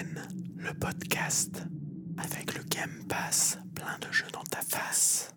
Gen, 0.00 0.22
le 0.56 0.72
podcast 0.72 1.62
avec 2.16 2.54
le 2.54 2.62
Game 2.64 3.04
Pass, 3.08 3.58
plein 3.74 3.98
de 4.00 4.10
jeux 4.12 4.26
dans 4.32 4.42
ta 4.44 4.60
face. 4.62 5.34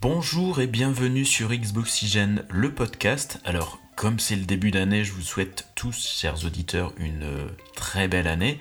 Bonjour 0.00 0.60
et 0.60 0.66
bienvenue 0.66 1.24
sur 1.24 1.50
Xboxygène, 1.50 2.44
le 2.50 2.72
podcast. 2.72 3.40
Alors, 3.44 3.78
comme 3.96 4.18
c'est 4.18 4.36
le 4.36 4.44
début 4.44 4.70
d'année, 4.70 5.04
je 5.04 5.12
vous 5.12 5.22
souhaite 5.22 5.68
tous, 5.74 6.08
chers 6.18 6.44
auditeurs, 6.46 6.92
une 6.98 7.24
euh, 7.24 7.48
très 7.74 8.08
belle 8.08 8.28
année. 8.28 8.58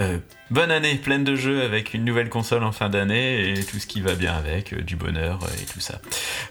Euh, 0.00 0.18
bonne 0.50 0.70
année, 0.70 0.94
pleine 0.96 1.24
de 1.24 1.34
jeux 1.34 1.62
avec 1.62 1.94
une 1.94 2.04
nouvelle 2.04 2.28
console 2.28 2.62
en 2.62 2.72
fin 2.72 2.88
d'année 2.88 3.50
et 3.50 3.64
tout 3.64 3.78
ce 3.78 3.86
qui 3.86 4.00
va 4.00 4.14
bien 4.14 4.34
avec, 4.34 4.74
euh, 4.74 4.82
du 4.82 4.94
bonheur 4.96 5.42
euh, 5.42 5.62
et 5.62 5.66
tout 5.66 5.80
ça. 5.80 6.00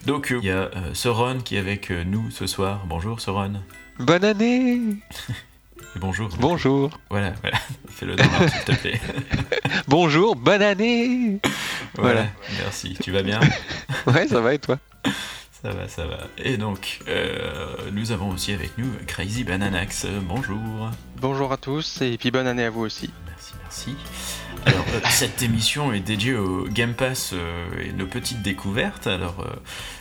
Donc, 0.06 0.32
euh, 0.32 0.40
il 0.42 0.48
y 0.48 0.52
a 0.52 0.70
euh, 0.76 0.94
Soron 0.94 1.40
qui 1.40 1.56
est 1.56 1.60
avec 1.60 1.92
euh, 1.92 2.04
nous 2.04 2.30
ce 2.32 2.46
soir. 2.48 2.86
Bonjour 2.88 3.22
Soron. 3.22 3.54
Bonne 4.00 4.26
année 4.26 4.82
bonjour. 5.96 6.30
Bonjour 6.40 7.00
Voilà, 7.10 7.34
voilà. 7.42 7.58
Fais-le 7.90 8.16
dans 8.16 8.24
l'ordre, 8.24 8.50
s'il 8.50 8.64
te 8.64 8.72
plaît. 8.80 9.02
Bonjour, 9.88 10.36
bonne 10.36 10.62
année 10.62 11.40
Voilà. 11.96 12.14
Voilà. 12.14 12.28
Merci. 12.64 12.98
Tu 13.02 13.12
vas 13.12 13.24
bien? 13.24 13.40
Ouais, 14.08 14.28
ça 14.28 14.42
va 14.42 14.54
et 14.54 14.60
toi? 14.60 14.78
Ça 15.62 15.72
va, 15.72 15.88
ça 15.88 16.06
va. 16.06 16.18
Et 16.38 16.58
donc, 16.58 17.00
euh, 17.08 17.76
nous 17.94 18.12
avons 18.12 18.30
aussi 18.32 18.52
avec 18.52 18.78
nous 18.78 18.90
Crazy 19.08 19.46
Bananax. 19.46 20.08
Bonjour. 20.24 20.60
Bonjour 21.22 21.54
à 21.54 21.58
tous 21.58 22.02
et 22.02 22.18
puis 22.18 22.32
bonne 22.32 22.48
année 22.48 22.66
à 22.66 22.70
vous 22.70 22.82
aussi. 22.82 23.12
Merci, 23.28 23.54
merci. 23.62 23.96
Alors, 24.66 24.86
euh, 24.94 25.00
cette 25.10 25.42
émission 25.42 25.92
est 25.94 26.00
dédiée 26.00 26.36
au 26.36 26.66
Game 26.66 26.94
Pass 26.94 27.32
euh, 27.34 27.66
et 27.82 27.92
nos 27.92 28.06
petites 28.08 28.42
découvertes. 28.42 29.08
Alors, 29.08 29.42
euh, 29.42 29.50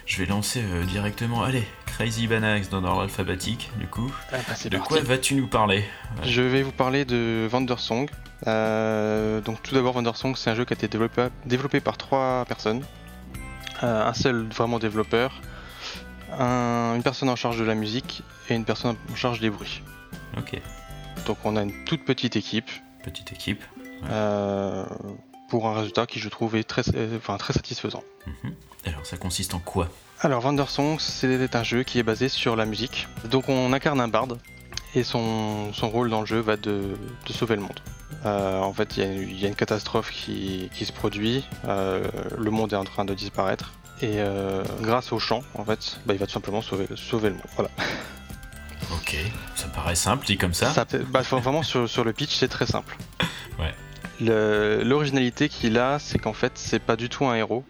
je 0.07 0.19
vais 0.19 0.27
lancer 0.27 0.63
euh, 0.63 0.85
directement. 0.85 1.43
Allez, 1.43 1.65
Crazy 1.87 2.27
Bananax 2.27 2.69
dans 2.69 2.81
l'ordre 2.81 3.03
alphabétique, 3.03 3.71
du 3.79 3.87
coup. 3.87 4.13
Ah 4.33 4.37
bah, 4.49 4.55
De 4.65 4.77
parti. 4.77 4.89
quoi 4.89 5.01
vas-tu 5.01 5.35
nous 5.35 5.49
parler? 5.49 5.85
Je 6.25 6.43
vais 6.43 6.63
vous 6.63 6.73
parler 6.73 7.05
de 7.05 7.49
Wandersong. 7.53 8.09
Euh, 8.49 9.41
donc 9.41 9.63
tout 9.63 9.73
d'abord 9.77 9.95
Wandersong 9.95 10.37
c'est 10.37 10.51
un 10.51 10.57
jeu 10.57 10.65
qui 10.65 10.73
a 10.73 10.77
été 10.77 10.89
développé, 10.89 11.29
développé 11.47 11.79
par 11.79 11.97
trois 11.97 12.45
personnes. 12.49 12.83
Euh, 13.85 14.05
un 14.09 14.15
seul 14.15 14.49
vraiment 14.49 14.81
développeur, 14.81 15.41
un- 16.41 16.95
une 16.97 17.05
personne 17.05 17.29
en 17.29 17.37
charge 17.37 17.57
de 17.59 17.63
la 17.65 17.77
musique 17.77 18.25
et 18.49 18.55
une 18.55 18.65
personne 18.65 18.97
en 19.13 19.15
charge 19.15 19.39
des 19.39 19.49
bruits. 19.49 19.83
Ok, 20.37 20.61
Donc 21.27 21.39
on 21.45 21.55
a 21.57 21.63
une 21.63 21.85
toute 21.85 22.05
petite 22.05 22.35
équipe 22.37 22.71
petite 23.05 23.33
équipe. 23.33 23.63
Euh, 24.11 24.85
pour 25.49 25.67
un 25.69 25.75
résultat 25.75 26.07
qui 26.07 26.19
je 26.19 26.29
trouve 26.29 26.57
est 26.57 26.65
très, 26.65 26.83
euh, 26.95 27.17
enfin, 27.17 27.37
très 27.37 27.53
satisfaisant. 27.53 28.03
Mhm. 28.27 28.55
Alors, 28.87 29.07
ça 29.07 29.17
consiste 29.17 29.55
en 29.55 29.59
quoi? 29.59 29.89
Alors 30.25 30.45
Wandersong 30.45 31.01
c'est 31.01 31.57
un 31.57 31.63
jeu 31.65 31.83
qui 31.83 31.99
est 31.99 32.05
basé 32.05 32.29
sur 32.29 32.55
la 32.55 32.65
musique. 32.65 33.09
Donc 33.25 33.49
on 33.49 33.73
incarne 33.73 34.01
un 34.01 34.07
barde 34.07 34.39
et 34.95 35.03
son, 35.03 35.73
son 35.73 35.89
rôle 35.91 36.11
dans 36.11 36.21
le 36.21 36.27
jeu 36.27 36.39
va 36.39 36.57
de, 36.57 36.97
de 37.27 37.33
sauver 37.33 37.57
le 37.57 37.63
monde. 37.63 37.81
Euh, 38.25 38.61
en 38.61 38.73
fait 38.73 38.97
il 38.97 39.03
y, 39.03 39.07
a 39.07 39.11
une- 39.13 39.23
il 39.29 39.41
y 39.41 39.45
a 39.47 39.49
une 39.49 39.57
catastrophe 39.57 40.13
qui, 40.13 40.71
qui 40.75 40.85
se 40.85 40.93
produit, 40.93 41.45
euh, 41.67 42.07
le 42.39 42.51
monde 42.53 42.73
est 42.73 42.77
en 42.77 42.85
train 42.85 43.05
de 43.05 43.15
disparaître 43.15 43.73
et 44.01 44.21
euh, 44.21 44.63
grâce 44.81 45.11
au 45.13 45.19
chant 45.19 45.43
en 45.55 45.65
fait 45.65 45.99
bah, 46.07 46.15
il 46.15 46.21
va 46.21 46.27
tout 46.27 46.33
simplement 46.35 46.63
sauver, 46.63 46.87
sauver 46.95 47.31
le 47.31 47.35
monde. 47.35 47.45
Voilà. 47.57 47.71
Ok, 48.93 49.17
ça 49.57 49.67
paraît 49.69 49.97
simple, 49.97 50.25
dit 50.25 50.37
comme 50.39 50.55
ça. 50.55 50.71
Ça 50.73 50.87
bah, 51.11 51.23
vraiment 51.23 51.65
sur, 51.65 51.89
sur 51.89 52.05
le 52.05 52.13
pitch 52.13 52.37
c'est 52.37 52.47
très 52.49 52.67
simple. 52.67 52.97
Ouais. 53.59 53.75
L'originalité 54.23 55.49
qu'il 55.49 55.79
a 55.79 55.99
c'est 55.99 56.19
qu'en 56.19 56.33
fait 56.33 56.53
c'est 56.57 56.79
pas 56.81 56.97
du 56.97 57.09
tout 57.09 57.27
un 57.27 57.35
héros, 57.35 57.65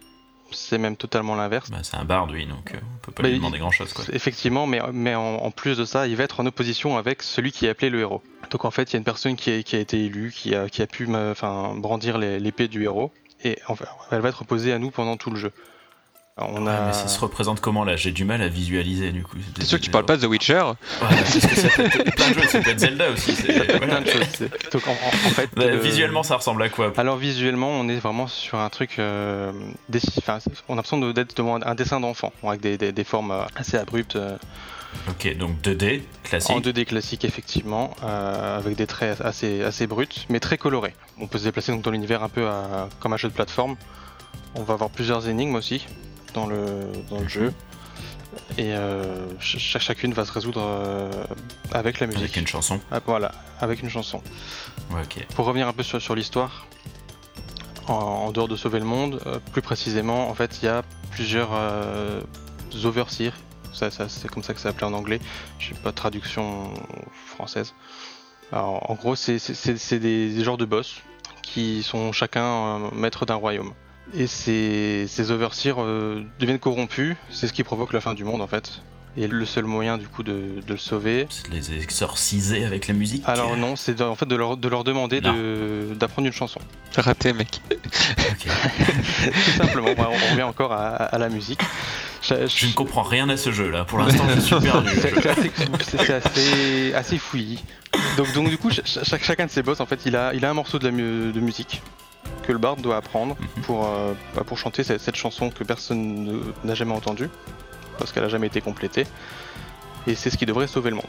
c'est 0.51 0.79
même 0.79 0.97
totalement 0.97 1.35
l'inverse. 1.35 1.71
Bah, 1.71 1.79
c'est 1.83 1.97
un 1.97 2.05
barde, 2.05 2.31
oui, 2.31 2.47
donc 2.47 2.73
euh, 2.75 2.79
on 2.95 2.99
peut 2.99 3.13
pas 3.13 3.23
Bah, 3.23 3.29
lui 3.31 3.37
demander 3.37 3.59
grand-chose, 3.59 3.93
quoi. 3.95 4.05
Effectivement, 4.13 4.67
mais, 4.67 4.81
mais 4.93 5.15
en, 5.15 5.37
en 5.37 5.51
plus 5.51 5.79
de 5.79 5.85
ça, 5.85 6.07
il 6.07 6.17
va 6.17 6.25
être 6.25 6.41
en 6.41 6.47
opposition 6.47 6.99
avec 6.99 7.23
celui 7.23 7.53
qui 7.53 7.65
est 7.67 7.71
appelé 7.71 7.89
le 7.89 8.01
héros. 8.01 8.23
Donc 8.51 8.65
en 8.67 8.71
fait, 8.71 8.91
il 8.91 8.93
y 8.93 8.97
a 8.97 8.99
une 8.99 9.05
personne 9.05 9.35
qui 9.37 9.51
a, 9.51 9.63
qui 9.63 9.77
a 9.77 9.79
été 9.79 10.05
élue, 10.05 10.31
qui 10.31 10.55
a, 10.55 10.69
qui 10.69 10.83
a 10.83 10.87
pu 10.87 11.09
enfin, 11.15 11.75
brandir 11.77 12.19
l'épée 12.19 12.69
du 12.69 12.85
héros, 12.85 13.11
et 13.45 13.59
enfin, 13.69 13.87
elle 14.11 14.21
va 14.21 14.29
être 14.29 14.43
opposée 14.43 14.73
à 14.73 14.79
nous 14.79 14.91
pendant 14.91 15.17
tout 15.17 15.31
le 15.31 15.37
jeu. 15.37 15.53
Alors, 16.39 16.51
on 16.55 16.65
Ouais, 16.65 16.73
a... 16.73 16.87
mais 16.87 16.93
ça 16.95 17.09
se 17.09 17.21
représente 17.21 17.61
comment 17.61 17.85
là? 17.85 17.95
J'ai 17.97 18.11
du 18.11 18.25
mal 18.25 18.41
à 18.41 18.49
visualiser 18.49 19.13
du 19.13 19.23
coup. 19.23 19.37
C'est 19.59 19.65
sûr 19.67 19.79
que 19.79 19.85
tu 19.85 19.91
parles 19.91 20.07
pas 20.07 20.17
de 20.17 20.23
The 20.27 20.31
Witcher 20.31 20.63
Ouais, 20.63 20.75
parce 21.11 21.33
que 21.35 21.41
ça 21.41 21.69
peut 21.69 21.83
être 21.85 22.15
plein 22.15 22.31
de 22.31 22.35
jeux, 22.35 22.49
ça 22.49 22.61
peut 22.61 22.71
être 22.71 22.79
Zelda 22.79 23.11
aussi. 23.11 23.33
voilà. 23.33 23.65
plein 23.81 24.01
de 24.01 24.09
choses. 24.09 24.27
c'est- 24.39 24.73
Donc 24.73 24.87
en, 24.89 24.93
en- 24.93 24.95
en 24.95 25.31
fait, 25.31 25.51
Bah, 25.55 25.65
euh, 25.65 25.79
Visuellement, 25.81 26.23
ça 26.23 26.37
ressemble 26.37 26.63
à 26.63 26.71
quoi? 26.71 26.93
Alors 26.97 27.17
visuellement, 27.19 27.69
on 27.69 27.87
est 27.91 27.97
vraiment 27.99 28.29
sur 28.29 28.59
un 28.59 28.71
truc. 28.71 28.99
euh, 28.99 29.53
enfin, 30.19 30.39
on 30.69 30.73
a 30.73 30.77
l'impression 30.77 31.11
d'être 31.13 31.37
devant 31.37 31.61
un 31.63 31.75
dessin 31.75 32.01
d'enfant, 32.01 32.33
avec 32.43 32.63
des, 32.63 32.79
des- 32.79 32.93
des 32.93 33.05
formes 33.05 33.31
euh, 33.33 33.43
assez 33.57 33.77
abruptes. 33.77 34.17
euh, 34.17 34.39
Ok, 35.11 35.37
donc 35.37 35.61
2D, 35.63 36.03
classique. 36.23 36.51
En 36.57 36.61
2D 36.61 36.87
classique, 36.87 37.25
effectivement, 37.27 37.95
euh, 38.05 38.59
avec 38.59 38.77
des 38.77 38.87
traits 38.87 39.21
assez, 39.21 39.63
assez 39.63 39.87
bruts, 39.87 40.07
mais 40.31 40.41
très 40.41 40.57
colorés. 40.57 40.95
On 41.21 41.27
peut 41.27 41.39
se 41.39 41.45
déplacer 41.45 41.73
donc 41.73 41.83
dans 41.83 41.91
l'univers 41.91 42.23
un 42.23 42.29
peu 42.31 42.47
à- 42.47 42.89
comme 43.01 43.13
un 43.13 43.17
jeu 43.19 43.29
de 43.29 43.35
plateforme. 43.35 43.77
On 44.55 44.63
va 44.63 44.75
avoir 44.75 44.89
plusieurs 44.91 45.29
énigmes 45.29 45.55
aussi 45.57 45.87
dans 46.35 46.47
le, 46.47 46.91
dans 47.11 47.21
le 47.21 47.29
jeu. 47.29 47.53
Et 48.57 48.73
euh, 48.75 49.29
ch- 49.41 49.59
ch- 49.73 49.83
chacune 49.85 50.15
va 50.15 50.25
se 50.25 50.33
résoudre 50.33 50.61
euh, 50.63 51.11
avec 51.73 52.01
la 52.01 52.07
musique. 52.07 52.23
Avec 52.23 52.37
une 52.37 52.47
chanson. 52.47 52.81
Ah, 52.91 53.01
voilà, 53.05 53.33
avec 53.61 53.83
une 53.83 53.91
chanson. 53.91 54.23
Pour 55.35 55.47
revenir 55.47 55.69
un 55.69 55.73
peu 55.73 55.83
sur, 55.83 56.01
sur 56.01 56.15
l'histoire, 56.15 56.67
en, 57.89 57.95
en 57.95 58.33
dehors 58.33 58.49
de 58.49 58.57
sauver 58.57 58.79
le 58.79 58.85
monde, 58.87 59.21
euh, 59.27 59.39
plus 59.53 59.63
précisément, 59.63 60.29
en 60.31 60.35
fait, 60.35 60.61
il 60.63 60.67
y 60.67 60.69
a 60.69 60.83
plusieurs 61.11 61.51
euh, 61.53 62.21
overseers. 62.85 63.33
Ça, 63.75 63.91
ça, 63.91 64.09
c'est 64.09 64.29
comme 64.29 64.43
ça 64.43 64.53
que 64.55 64.61
c'est 64.61 64.69
appelé 64.69 64.87
en 64.87 64.93
anglais. 64.93 65.21
Je 65.59 65.69
sais 65.69 65.81
pas 65.81 65.91
de 65.91 65.97
traduction 65.97 66.73
française. 67.27 67.75
Alors, 68.51 68.91
en 68.91 68.95
gros, 68.95 69.17
c'est, 69.17 69.39
des, 69.99 70.35
des 70.35 70.45
genres 70.45 70.59
de 70.59 70.67
boss 70.67 70.97
qui 71.43 71.83
sont 71.83 72.13
chacun 72.13 72.91
maître 72.93 73.25
d'un 73.25 73.35
royaume. 73.37 73.73
Et 74.15 74.27
ces, 74.27 75.07
ces 75.09 75.31
overseers 75.31 75.75
euh, 75.79 76.23
deviennent 76.39 76.59
corrompus. 76.59 77.17
C'est 77.31 77.47
ce 77.49 77.53
qui 77.53 77.63
provoque 77.65 77.93
la 77.93 78.01
fin 78.01 78.15
du 78.15 78.25
monde, 78.25 78.43
en 78.43 78.47
fait. 78.47 78.83
Et 79.17 79.27
le 79.27 79.45
seul 79.45 79.65
moyen, 79.65 79.99
du 79.99 80.07
coup, 80.09 80.23
de, 80.23 80.33
de 80.33 80.73
le 80.73 80.77
sauver, 80.79 81.27
C'est 81.29 81.51
de 81.51 81.55
les 81.55 81.73
exorciser 81.83 82.65
avec 82.65 82.89
la 82.89 82.95
musique. 82.95 83.23
alors 83.27 83.59
non, 83.59 83.77
c'est 83.77 83.95
de- 83.95 84.03
en 84.05 84.15
fait 84.15 84.25
de 84.25 84.35
leur, 84.37 84.57
de 84.57 84.69
leur 84.69 84.85
demander 84.85 85.21
Non. 85.21 85.35
de- 85.35 85.95
d'apprendre 85.95 86.27
une 86.27 86.33
chanson. 86.33 86.61
Raté, 86.97 87.35
mec. 87.35 87.61
Ok. 87.71 88.47
Tout 89.27 89.51
simplement, 89.59 89.89
Voilà, 89.95 90.11
on 90.11 90.31
revient 90.31 90.43
encore 90.45 90.73
à, 90.73 90.95
à 90.95 91.19
la 91.19 91.29
musique. 91.29 91.61
Je- 92.23 92.47
Je 92.47 92.67
ne 92.69 92.73
comprends 92.73 93.03
rien 93.03 93.29
à 93.29 93.37
ce 93.37 93.53
jeu 93.53 93.71
là. 93.71 93.85
Pour 93.85 93.99
l'instant, 93.99 94.25
je 94.35 94.41
suis 94.41 94.57
perdu. 94.61 94.89
C'est 95.03 95.13
c'est 95.21 95.29
assez, 95.29 95.51
c'est- 95.85 95.97
c'est 96.07 96.15
assez, 96.15 96.95
assez 96.95 97.19
fouillis. 97.19 97.63
Donc, 98.17 98.33
donc 98.33 98.49
du 98.49 98.57
coup, 98.57 98.71
ch- 98.71 98.87
ch- 98.87 99.23
chacun 99.23 99.45
de 99.45 99.51
ces 99.51 99.63
boss, 99.63 99.81
en 99.81 99.87
fait, 99.87 100.01
il 100.07 100.17
a, 100.17 100.33
il 100.33 100.43
a 100.47 100.51
un 100.51 100.55
morceau 100.55 100.79
de, 100.79 100.85
la 100.87 100.91
mu- 100.91 101.33
de 101.33 101.41
musique 101.41 101.83
que 102.43 102.53
le 102.53 102.59
bard 102.59 102.77
doit 102.77 102.97
apprendre 102.97 103.37
Mhm. 103.39 103.63
pour, 103.65 103.87
euh, 103.87 104.13
bah, 104.35 104.43
pour 104.45 104.59
chanter 104.59 104.83
cette, 104.85 105.01
cette 105.01 105.17
chanson 105.17 105.51
que 105.51 105.65
personne 105.65 106.25
ne- 106.25 106.41
n'a 106.65 106.75
jamais 106.75 106.93
entendue, 106.95 107.29
parce 107.99 108.13
qu'elle 108.13 108.23
n'a 108.25 108.29
jamais 108.29 108.49
été 108.49 108.61
complétée. 108.61 109.07
Et 110.07 110.15
c'est 110.15 110.31
ce 110.31 110.37
qui 110.37 110.47
devrait 110.47 110.67
sauver 110.67 110.91
le 110.91 110.97
monde. 110.97 111.07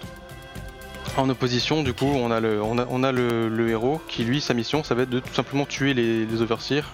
En 1.17 1.29
opposition, 1.29 1.83
du 1.83 1.93
coup, 1.93 2.05
on 2.05 2.31
a 2.31 2.39
le, 2.39 2.61
on 2.61 2.77
a, 2.79 2.85
on 2.89 3.03
a 3.03 3.11
le, 3.11 3.47
le 3.49 3.69
héros 3.69 4.01
qui, 4.07 4.23
lui, 4.23 4.41
sa 4.41 4.53
mission, 4.53 4.83
ça 4.83 4.95
va 4.95 5.03
être 5.03 5.09
de 5.09 5.19
tout 5.19 5.33
simplement 5.33 5.65
tuer 5.65 5.93
les, 5.93 6.25
les 6.25 6.41
overseers 6.41 6.85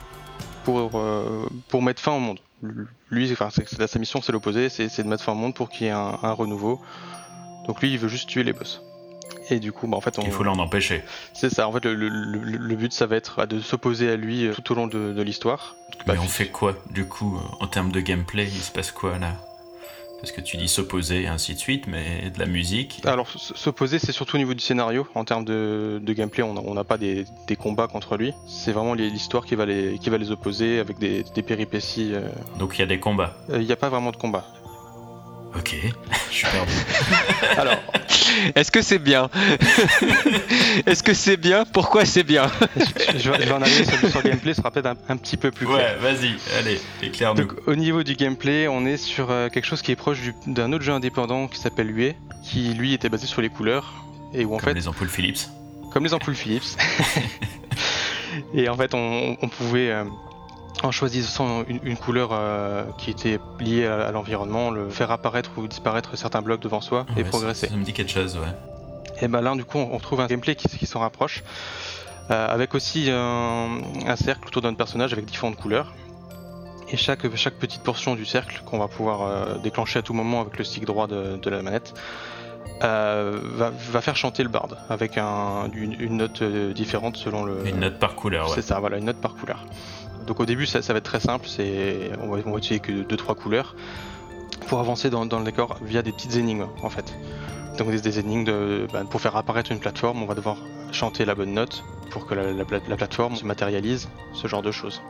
pour, 0.66 0.92
euh, 0.96 1.48
pour 1.70 1.82
mettre 1.82 2.02
fin 2.02 2.12
au 2.14 2.20
monde. 2.20 2.40
Lui, 3.10 3.32
enfin, 3.32 3.50
sa 3.50 4.00
mission, 4.00 4.22
c'est 4.22 4.34
l'opposé, 4.34 4.68
c'est 4.68 4.90
c'est 4.90 5.04
de 5.04 5.08
mettre 5.08 5.24
fin 5.24 5.32
au 5.32 5.36
monde 5.36 5.54
pour 5.54 5.70
qu'il 5.70 5.88
y 5.88 5.90
ait 5.90 5.94
un, 5.94 6.18
un 6.22 6.32
renouveau. 6.34 6.82
Donc 7.68 7.82
lui, 7.82 7.92
il 7.94 7.98
veut 7.98 8.10
juste 8.10 8.28
tuer 8.28 8.44
les 8.44 8.52
boss. 8.52 8.82
Et 9.52 9.60
du 9.60 9.72
coup, 9.72 9.88
bah, 9.88 9.98
en 9.98 10.02
fait, 10.02 10.18
on, 10.20 10.24
Il 10.24 10.32
faut 10.32 10.44
l'en 10.44 10.58
empêcher. 10.60 11.04
c'est 11.34 11.50
ça. 11.50 11.68
En 11.68 11.72
fait, 11.72 11.84
le, 11.86 11.94
le- 11.96 12.10
le- 12.10 12.58
le 12.58 12.76
but, 12.76 12.94
ça 12.94 13.06
va 13.08 13.16
être 13.16 13.46
de 13.46 13.60
s'opposer 13.60 14.10
à 14.10 14.16
lui 14.16 14.46
euh, 14.46 14.54
tout 14.54 14.72
au 14.72 14.76
long 14.76 14.88
de, 14.88 15.14
de 15.14 15.22
l'histoire. 15.22 15.76
Mais 16.08 16.14
Bah, 16.14 16.14
on 16.18 16.22
puis- 16.24 16.30
fait 16.30 16.48
quoi 16.48 16.76
du 16.92 17.06
coup 17.06 17.36
euh, 17.38 17.56
en 17.64 17.68
termes 17.68 17.92
de 17.92 18.00
gameplay 18.00 18.46
Il 18.46 18.62
se 18.62 18.72
passe 18.72 18.92
quoi 18.92 19.18
là? 19.18 19.34
Parce 20.22 20.34
que 20.34 20.42
tu 20.42 20.58
dis 20.58 20.68
s'opposer 20.68 21.22
et 21.24 21.28
ainsi 21.28 21.54
de 21.54 21.60
suite, 21.60 21.88
mais 21.88 22.30
de 22.30 22.40
la 22.40 22.46
musique. 22.46 23.02
Alors, 23.06 23.30
s'opposer, 23.30 24.00
c'est 24.00 24.12
surtout 24.12 24.36
au 24.36 24.38
niveau 24.38 24.54
du 24.54 24.60
scénario. 24.60 25.08
En 25.16 25.24
termes 25.24 25.46
de, 25.46 26.02
de 26.04 26.14
gameplay, 26.14 26.44
on 26.44 26.56
n'a 26.56 26.62
on 26.62 26.84
pas 26.84 26.98
des, 26.98 27.24
des 27.48 27.56
combats 27.56 27.88
contre 27.88 28.18
lui. 28.18 28.34
C'est 28.46 28.74
vraiment 28.74 28.96
l'histoire 28.96 29.46
qui, 29.46 29.56
va 29.56 29.66
les- 29.66 29.98
qui 29.98 30.10
va 30.10 30.18
les 30.18 30.30
opposer 30.32 30.80
avec 30.80 31.00
des, 31.00 31.24
des 31.34 31.42
péripéties. 31.42 32.12
euh. 32.14 32.28
Donc 32.58 32.76
il 32.78 32.80
y 32.82 32.84
a 32.84 32.86
des 32.86 33.00
combats. 33.00 33.34
Euh, 33.50 33.62
Il 33.62 33.66
n'y 33.66 33.72
a 33.72 33.78
pas 33.78 33.88
vraiment 33.88 34.12
de 34.12 34.18
combat. 34.18 34.46
Ok, 35.56 35.76
je 36.30 36.36
suis 36.36 36.48
perdu. 36.48 36.72
Alors, 37.58 37.76
Est-ce 38.56 38.72
que 38.72 38.82
c'est 38.82 39.00
bien? 39.00 39.30
Est-ce 40.86 41.02
que 41.04 41.14
c'est 41.14 41.38
bien? 41.38 41.66
Pourquoi 41.66 42.06
c'est 42.06 42.24
bien? 42.24 42.52
Je, 42.76 43.18
je 43.20 43.32
vais 43.32 43.42
je 43.42 43.46
vais 43.48 43.52
en 43.52 43.62
arriver 43.62 43.84
sur, 43.84 44.10
sur 44.10 44.22
le 44.24 44.30
gameplay, 44.30 44.54
ce 44.54 44.62
sera 44.62 44.72
peut-être 44.72 44.86
un, 44.86 44.96
un 45.10 45.18
petit 45.18 45.38
peu 45.38 45.50
plus 45.52 45.66
clair. 45.66 45.98
Ouais, 46.02 46.14
vas-y, 46.14 46.36
allez, 46.60 46.80
éclaire-nous. 47.02 47.42
Donc 47.44 47.54
au 47.68 47.76
niveau 47.76 48.04
du 48.04 48.14
gameplay, 48.16 48.68
on 48.68 48.86
est 48.86 48.98
sur 48.98 49.32
euh, 49.32 49.50
quelque 49.50 49.66
chose 49.66 49.82
qui 49.82 49.92
est 49.92 49.96
proche 49.96 50.22
du- 50.22 50.36
d'un 50.48 50.72
autre 50.72 50.84
jeu 50.84 50.94
indépendant 50.94 51.48
qui 51.48 51.60
s'appelle 51.60 51.90
UE, 51.98 52.14
qui 52.44 52.74
lui 52.76 52.94
était 52.94 53.10
basé 53.10 53.26
sur 53.26 53.42
les 53.42 53.50
couleurs 53.50 53.94
et 54.34 54.46
où 54.46 54.54
en 54.54 54.58
Comme 54.58 54.70
fait, 54.70 54.74
les 54.76 54.88
ampoules 54.88 55.10
Philips. 55.10 55.40
comme 55.92 56.04
les 56.04 56.14
ampoules 56.14 56.36
Philips, 56.36 56.78
et 58.54 58.70
en 58.70 58.78
fait 58.78 58.94
on, 58.94 59.36
on 59.42 59.48
pouvait 59.50 59.90
euh, 59.92 60.04
en 60.86 60.92
choisissant 60.92 61.64
une, 61.68 61.80
une 61.84 61.98
couleur 61.98 62.30
euh, 62.32 62.84
qui 62.98 63.10
était 63.12 63.40
liée 63.60 63.86
à, 63.86 64.08
à 64.08 64.12
l'environnement, 64.12 64.72
le 64.72 64.90
faire 64.90 65.12
apparaître 65.12 65.52
ou 65.58 65.68
disparaître 65.68 66.18
certains 66.18 66.42
blocs 66.42 66.62
devant 66.62 66.82
soi 66.82 67.06
et 67.18 67.24
progresser. 67.24 67.68
Ça, 67.68 67.74
ça 67.74 67.78
me 67.78 67.84
dit 67.84 67.94
quelque 67.94 68.12
chose, 68.12 68.38
ouais. 68.38 68.54
Et 69.22 69.28
ben 69.28 69.42
là, 69.42 69.54
du 69.56 69.66
coup, 69.66 69.78
on 69.78 70.00
trouve 70.00 70.22
un 70.22 70.28
gameplay 70.28 70.56
qui, 70.56 70.68
qui 70.68 70.86
s'en 70.86 71.00
rapproche, 71.02 71.44
euh, 72.32 72.48
avec 72.48 72.74
aussi 72.76 73.10
un, 73.12 73.68
un 74.08 74.16
cercle 74.16 74.48
autour 74.48 74.62
d'un 74.62 74.74
personnage 74.74 75.12
avec 75.14 75.26
différentes 75.26 75.58
couleurs. 75.58 75.94
Et 76.92 76.98
chaque, 76.98 77.36
chaque 77.36 77.56
petite 77.56 77.84
portion 77.84 78.16
du 78.16 78.26
cercle 78.26 78.62
qu'on 78.66 78.80
va 78.80 78.88
pouvoir 78.88 79.22
euh, 79.22 79.58
déclencher 79.58 80.00
à 80.00 80.02
tout 80.02 80.14
moment 80.14 80.42
avec 80.42 80.58
le 80.58 80.64
stick 80.64 80.86
droit 80.86 81.08
de, 81.08 81.38
de 81.38 81.50
la 81.50 81.62
manette 81.62 81.94
va, 82.82 83.72
va 83.92 84.02
faire 84.02 84.16
chanter 84.16 84.42
le 84.42 84.48
bard 84.48 84.70
avec 84.90 85.18
un, 85.18 85.70
une, 85.74 86.00
une 86.00 86.16
note 86.16 86.42
différente 86.42 87.18
selon 87.18 87.44
le. 87.44 87.68
Une 87.68 87.82
note 87.82 88.00
par 88.00 88.16
couleur, 88.16 88.48
ouais. 88.48 88.56
C'est 88.56 88.62
ça, 88.62 88.80
voilà, 88.80 88.98
une 88.98 89.06
note 89.06 89.20
par 89.20 89.36
couleur. 89.36 89.66
Donc 90.30 90.40
au 90.40 90.46
début, 90.46 90.68
ça, 90.68 90.84
ça 90.84 90.94
va 90.94 91.00
être 91.00 91.06
très 91.06 91.20
simple, 91.20 91.48
c'est 91.48 92.12
on 92.22 92.30
va, 92.30 92.38
on 92.46 92.52
va 92.52 92.58
utiliser 92.60 92.80
que 92.80 92.92
2-3 92.92 93.34
couleurs 93.34 93.76
pour 94.68 94.80
avancer 94.80 95.10
dans, 95.10 95.26
dans 95.26 95.40
le 95.40 95.44
décor 95.44 95.80
via 95.82 96.04
des 96.04 96.12
petites 96.12 96.36
énigmes 96.36 96.68
en 96.84 96.90
fait. 96.92 97.18
Donc 97.80 97.90
des, 97.90 98.00
des 98.00 98.20
énigmes 98.20 98.44
de, 98.44 98.86
bah, 98.94 99.02
pour 99.10 99.22
faire 99.22 99.36
apparaître 99.36 99.72
une 99.72 99.80
plateforme, 99.80 100.22
on 100.22 100.28
va 100.28 100.36
devoir 100.36 100.58
chanter 100.92 101.26
la 101.26 101.34
bonne 101.34 101.56
note 101.56 101.84
pour 102.12 102.28
que 102.28 102.36
la, 102.36 102.54
la, 102.54 102.64
la 102.88 102.96
plateforme 102.96 103.38
se 103.38 103.44
matérialise, 103.44 104.08
ce 104.36 104.48
genre 104.48 104.62
de 104.62 104.70
choses. 104.72 105.02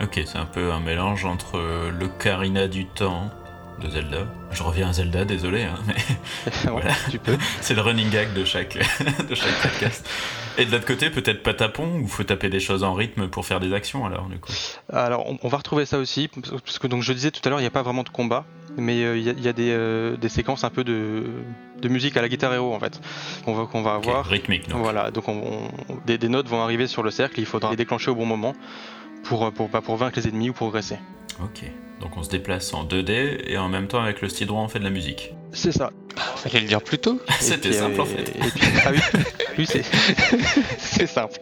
Ok, 0.00 0.20
c'est 0.24 0.38
un 0.38 0.46
peu 0.46 0.70
un 0.70 0.78
mélange 0.78 1.24
entre 1.24 1.58
le 1.90 2.06
Karina 2.20 2.68
du 2.68 2.86
temps 2.86 3.30
de 3.80 3.90
Zelda. 3.90 4.26
Je 4.52 4.62
reviens 4.62 4.90
à 4.90 4.92
Zelda, 4.92 5.24
désolé, 5.24 5.64
hein, 5.64 5.78
mais 5.88 5.96
voilà, 6.70 6.92
tu 7.10 7.18
peux. 7.18 7.36
c'est 7.60 7.74
le 7.74 7.80
running 7.80 8.10
gag 8.10 8.32
de 8.32 8.44
chaque, 8.44 8.78
de 9.28 9.34
chaque 9.34 9.60
podcast. 9.60 10.08
Et 10.58 10.64
de 10.64 10.72
l'autre 10.72 10.86
côté, 10.86 11.10
peut-être 11.10 11.42
pas 11.42 11.54
tapon, 11.54 12.00
ou 12.00 12.06
faut 12.06 12.24
taper 12.24 12.48
des 12.48 12.60
choses 12.60 12.84
en 12.84 12.94
rythme 12.94 13.28
pour 13.28 13.46
faire 13.46 13.60
des 13.60 13.72
actions 13.72 14.04
alors, 14.04 14.26
du 14.26 14.38
coup 14.38 14.52
Alors, 14.92 15.28
on, 15.28 15.38
on 15.42 15.48
va 15.48 15.58
retrouver 15.58 15.86
ça 15.86 15.98
aussi, 15.98 16.28
parce 16.28 16.78
que 16.78 16.86
donc 16.86 17.02
je 17.02 17.12
disais 17.12 17.30
tout 17.30 17.40
à 17.44 17.48
l'heure, 17.48 17.60
il 17.60 17.62
n'y 17.62 17.68
a 17.68 17.70
pas 17.70 17.82
vraiment 17.82 18.02
de 18.02 18.08
combat, 18.08 18.44
mais 18.76 18.98
il 19.00 19.04
euh, 19.04 19.18
y, 19.18 19.30
a, 19.30 19.32
y, 19.32 19.48
a 19.48 19.52
des, 19.52 19.70
euh, 19.70 20.16
des, 20.16 20.28
séquences 20.28 20.64
un 20.64 20.70
peu 20.70 20.84
de, 20.84 21.24
de, 21.80 21.88
musique 21.88 22.16
à 22.16 22.22
la 22.22 22.28
guitare 22.28 22.52
héros 22.54 22.74
en 22.74 22.80
fait, 22.80 23.00
qu'on 23.44 23.54
va, 23.54 23.66
qu'on 23.66 23.82
va 23.82 23.94
avoir. 23.94 24.20
Okay, 24.20 24.30
rythmique 24.30 24.68
donc. 24.68 24.82
Voilà, 24.82 25.10
donc 25.10 25.28
on, 25.28 25.70
on, 25.88 25.96
des, 26.06 26.18
des, 26.18 26.28
notes 26.28 26.48
vont 26.48 26.62
arriver 26.62 26.86
sur 26.86 27.02
le 27.02 27.10
cercle, 27.10 27.40
il 27.40 27.46
faudra 27.46 27.70
les 27.70 27.76
déclencher 27.76 28.10
au 28.10 28.14
bon 28.14 28.26
moment 28.26 28.54
pour, 29.24 29.50
pour, 29.52 29.68
pour, 29.68 29.82
pour 29.82 29.96
vaincre 29.96 30.18
les 30.18 30.28
ennemis 30.28 30.50
ou 30.50 30.52
progresser. 30.52 30.98
Ok. 31.42 31.64
Donc 32.00 32.16
on 32.16 32.22
se 32.24 32.30
déplace 32.30 32.74
en 32.74 32.84
2D 32.84 33.42
et 33.46 33.56
en 33.58 33.68
même 33.68 33.86
temps 33.86 34.02
avec 34.02 34.22
le 34.22 34.28
style 34.28 34.48
droit 34.48 34.62
on 34.62 34.68
fait 34.68 34.80
de 34.80 34.84
la 34.84 34.90
musique. 34.90 35.32
C'est 35.52 35.70
ça. 35.70 35.92
Fallait 36.42 36.60
le 36.60 36.66
dire 36.66 36.82
plus 36.82 36.98
tôt. 36.98 37.20
C'était 37.40 37.72
simple 37.72 38.00
euh, 38.00 38.02
en 38.02 38.06
fait. 38.06 38.28
Et 38.28 38.50
puis, 38.50 38.66
ah 38.84 38.90
oui, 38.90 38.98
oui 39.58 39.66
c'est 40.78 41.06
simple. 41.06 41.38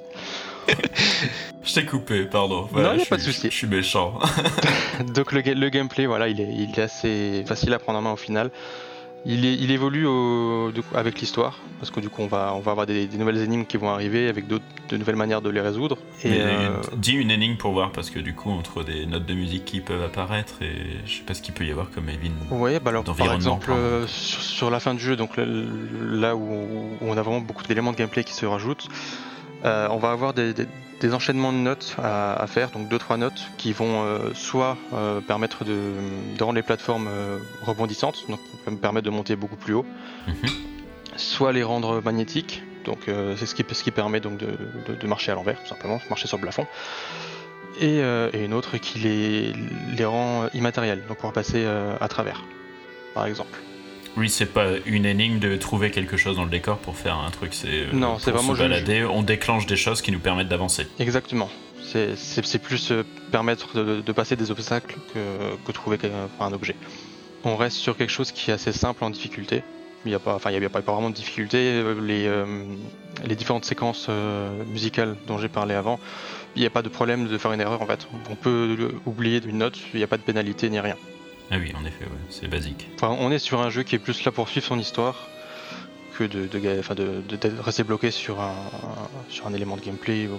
Je 1.65 1.75
t'ai 1.75 1.87
coupé, 1.87 2.25
pardon. 2.25 2.69
Voilà, 2.71 2.95
non, 2.95 3.03
a 3.03 3.07
pas 3.07 3.17
de 3.17 3.23
souci. 3.23 3.49
Je 3.51 3.57
suis 3.57 3.67
méchant. 3.67 4.19
Donc 5.15 5.33
le, 5.33 5.41
le, 5.41 5.69
gameplay, 5.71 6.05
voilà, 6.05 6.29
il 6.29 6.41
est, 6.41 6.53
il 6.53 6.79
est 6.79 6.83
assez 6.83 7.45
facile 7.47 7.73
à 7.73 7.79
prendre 7.79 7.99
en 7.99 8.03
main 8.03 8.13
au 8.13 8.17
final. 8.17 8.51
Il, 9.27 9.45
est, 9.45 9.55
il 9.55 9.71
évolue 9.71 10.07
au, 10.07 10.71
coup, 10.73 10.97
avec 10.97 11.21
l'histoire, 11.21 11.59
parce 11.79 11.91
que 11.91 12.01
du 12.01 12.09
coup 12.09 12.23
on 12.23 12.27
va, 12.27 12.55
on 12.55 12.61
va 12.61 12.71
avoir 12.71 12.87
des, 12.87 13.07
des, 13.07 13.19
nouvelles 13.19 13.43
énigmes 13.43 13.67
qui 13.67 13.77
vont 13.77 13.91
arriver 13.91 14.29
avec 14.29 14.47
de 14.47 14.61
nouvelles 14.97 15.17
manières 15.17 15.43
de 15.43 15.51
les 15.51 15.61
résoudre. 15.61 15.99
Et 16.25 16.31
Mais, 16.31 16.41
euh... 16.41 16.81
Dis 16.97 17.13
une 17.13 17.31
énigme 17.31 17.57
pour 17.57 17.73
voir, 17.73 17.93
parce 17.93 18.09
que 18.09 18.19
du 18.19 18.35
coup 18.35 18.51
entre 18.51 18.83
des 18.83 19.05
notes 19.05 19.27
de 19.27 19.35
musique 19.35 19.67
qui 19.67 19.81
peuvent 19.81 20.03
apparaître 20.03 20.63
et 20.63 20.75
je 21.05 21.17
sais 21.19 21.23
pas 21.23 21.35
ce 21.35 21.43
qu'il 21.43 21.53
peut 21.53 21.67
y 21.67 21.71
avoir 21.71 21.91
comme 21.91 22.09
Evin. 22.09 22.31
Ouais, 22.51 22.81
bah 22.81 22.91
alors 22.91 23.05
par 23.05 23.35
exemple 23.35 23.71
euh, 23.71 24.07
sur, 24.07 24.41
sur, 24.41 24.71
la 24.71 24.81
fin 24.81 24.95
du 24.95 25.01
jeu, 25.01 25.17
donc 25.17 25.37
là, 25.37 25.45
là 25.47 26.35
où, 26.35 26.41
où, 26.41 26.97
on 27.03 27.17
a 27.17 27.23
vraiment 27.23 27.41
beaucoup 27.41 27.65
d'éléments 27.65 27.93
de 27.93 27.99
gameplay 27.99 28.25
qui 28.25 28.33
se 28.33 28.47
rajoutent, 28.47 28.89
euh, 29.67 29.89
on 29.91 29.99
va 29.99 30.13
avoir 30.13 30.33
des, 30.33 30.55
des, 30.55 30.67
des, 31.01 31.15
enchaînements 31.15 31.53
de 31.53 31.59
notes 31.59 31.97
à, 31.99 32.35
à 32.35 32.47
faire, 32.47 32.71
donc 32.71 32.89
2-3 32.91 33.17
notes 33.19 33.43
qui 33.57 33.73
vont 33.73 34.03
euh, 34.05 34.33
soit 34.35 34.77
euh, 34.93 35.21
permettre 35.21 35.65
de, 35.65 35.77
de, 36.37 36.43
rendre 36.43 36.57
les 36.57 36.63
plateformes 36.63 37.09
euh, 37.09 37.39
rebondissantes, 37.63 38.25
donc 38.29 38.41
me 38.67 38.77
permettre 38.77 39.07
de 39.07 39.11
monter 39.11 39.37
beaucoup 39.37 39.57
plus 39.57 39.75
haut, 39.75 39.87
mm 40.27 40.33
-hmm. 40.33 40.51
soit 41.17 41.53
les 41.53 41.63
rendre 41.63 42.01
magnétiques, 42.05 42.63
donc 42.85 43.01
c'est 43.37 43.47
ce 43.47 43.55
qui, 43.55 43.65
ce 43.79 43.83
qui 43.85 43.91
permet 43.91 44.21
donc 44.21 44.37
de, 44.39 44.51
de, 44.87 44.93
de 45.03 45.07
marcher 45.07 45.33
à 45.33 45.35
l'envers, 45.35 45.59
tout 45.63 45.69
simplement, 45.75 45.99
marcher 46.09 46.29
sur 46.29 46.39
le 46.39 46.43
plafond. 46.43 46.67
Et, 47.81 47.97
et, 48.37 48.41
une 48.49 48.55
autre 48.59 48.73
qui 48.85 48.97
les, 49.07 49.53
les 49.99 50.07
rend 50.15 50.49
immatériels, 50.61 51.01
donc 51.09 51.17
pouvoir 51.21 51.35
passer 51.43 51.63
à 52.07 52.09
travers, 52.15 52.41
par 53.15 53.25
exemple. 53.31 53.59
Oui, 54.17 54.29
c'est 54.29 54.47
pas 54.47 54.67
une 54.87 55.07
énigme 55.07 55.39
de 55.39 55.57
trouver 55.57 55.91
quelque 55.91 56.17
chose 56.17 56.37
dans 56.37 56.45
le 56.45 56.51
décor 56.51 56.79
pour 56.79 56.97
faire 56.97 57.17
un 57.17 57.31
truc, 57.31 57.55
c'est 57.55 57.93
non, 57.93 58.19
c'est 58.19 58.33
vraiment 58.33 58.55
se 58.55 58.59
balader, 58.59 59.05
on 59.05 59.23
déclenche 59.23 59.67
des 59.67 59.77
choses 59.77 60.03
qui 60.03 60.13
nous 60.13 60.19
permettent 60.19 60.49
d'avancer. 60.49 60.87
Exactement. 60.99 61.49
C'est 61.83 62.63
plus 62.63 62.93
euh, 62.93 63.03
permettre 63.33 63.75
de, 63.75 64.01
de, 64.01 64.13
passer 64.13 64.37
des 64.37 64.51
obstacles 64.53 64.97
que, 65.13 65.57
que 65.67 65.73
trouver 65.73 65.99
un 66.39 66.53
objet. 66.53 66.77
On 67.43 67.57
reste 67.57 67.79
sur 67.79 67.97
quelque 67.97 68.11
chose 68.11 68.31
qui 68.31 68.51
est 68.51 68.55
assez 68.55 68.73
simple 68.73 69.03
en 69.03 69.11
difficulté. 69.11 69.63
Il 70.05 70.09
n'y 70.11 70.15
a 70.15 70.21
pas, 70.21 70.35
enfin, 70.35 70.51
il 70.51 70.63
y 70.63 70.65
a 70.65 70.69
pas, 70.69 70.83
pas 70.83 70.93
vraiment 70.93 71.11
de 71.11 71.15
difficulté. 71.15 71.83
Les, 72.01 72.27
euh, 72.27 72.65
les 73.25 73.35
différentes 73.35 73.65
séquences 73.65 74.07
euh, 74.09 74.65
musicales 74.65 75.17
dont 75.27 75.39
j'ai 75.39 75.49
parlé 75.49 75.75
avant, 75.75 75.99
il 76.57 76.61
n'y 76.61 76.67
a 76.67 76.71
pas 76.71 76.83
de 76.83 76.89
problème 76.89 77.27
de 77.27 77.39
faire 77.39 77.53
une 77.53 77.61
erreur 77.61 77.83
en 77.83 77.87
fait. 77.87 78.07
On 78.31 78.35
peut 78.35 78.93
oublier 79.07 79.41
une 79.45 79.59
note, 79.59 79.79
il 79.93 79.99
n'y 79.99 80.05
a 80.05 80.07
pas 80.07 80.17
de 80.17 80.23
pénalité 80.23 80.71
ni 80.71 80.81
rien. 80.81 80.97
Ah 81.51 81.57
oui, 81.59 81.73
en 81.77 81.85
effet, 81.85 82.05
ouais, 82.05 82.19
c'est 82.29 82.49
basique. 82.49 82.89
Enfin, 82.95 83.17
on 83.19 83.33
est 83.33 83.39
sur 83.39 83.61
un 83.61 83.71
jeu 83.71 83.83
qui 83.83 83.97
est 83.97 83.99
plus 83.99 84.25
là 84.25 84.31
pour 84.31 84.49
suivre 84.49 84.67
son 84.67 84.79
histoire 84.79 85.29
que 86.17 86.25
de, 86.25 86.47
de, 86.47 86.59
de, 86.59 87.61
rester 87.61 87.83
bloqué 87.83 88.11
sur 88.11 88.41
un, 88.41 88.55
sur 89.29 89.47
un 89.47 89.55
élément 89.55 89.77
de 89.77 89.83
gameplay 89.83 90.29
ou, 90.29 90.39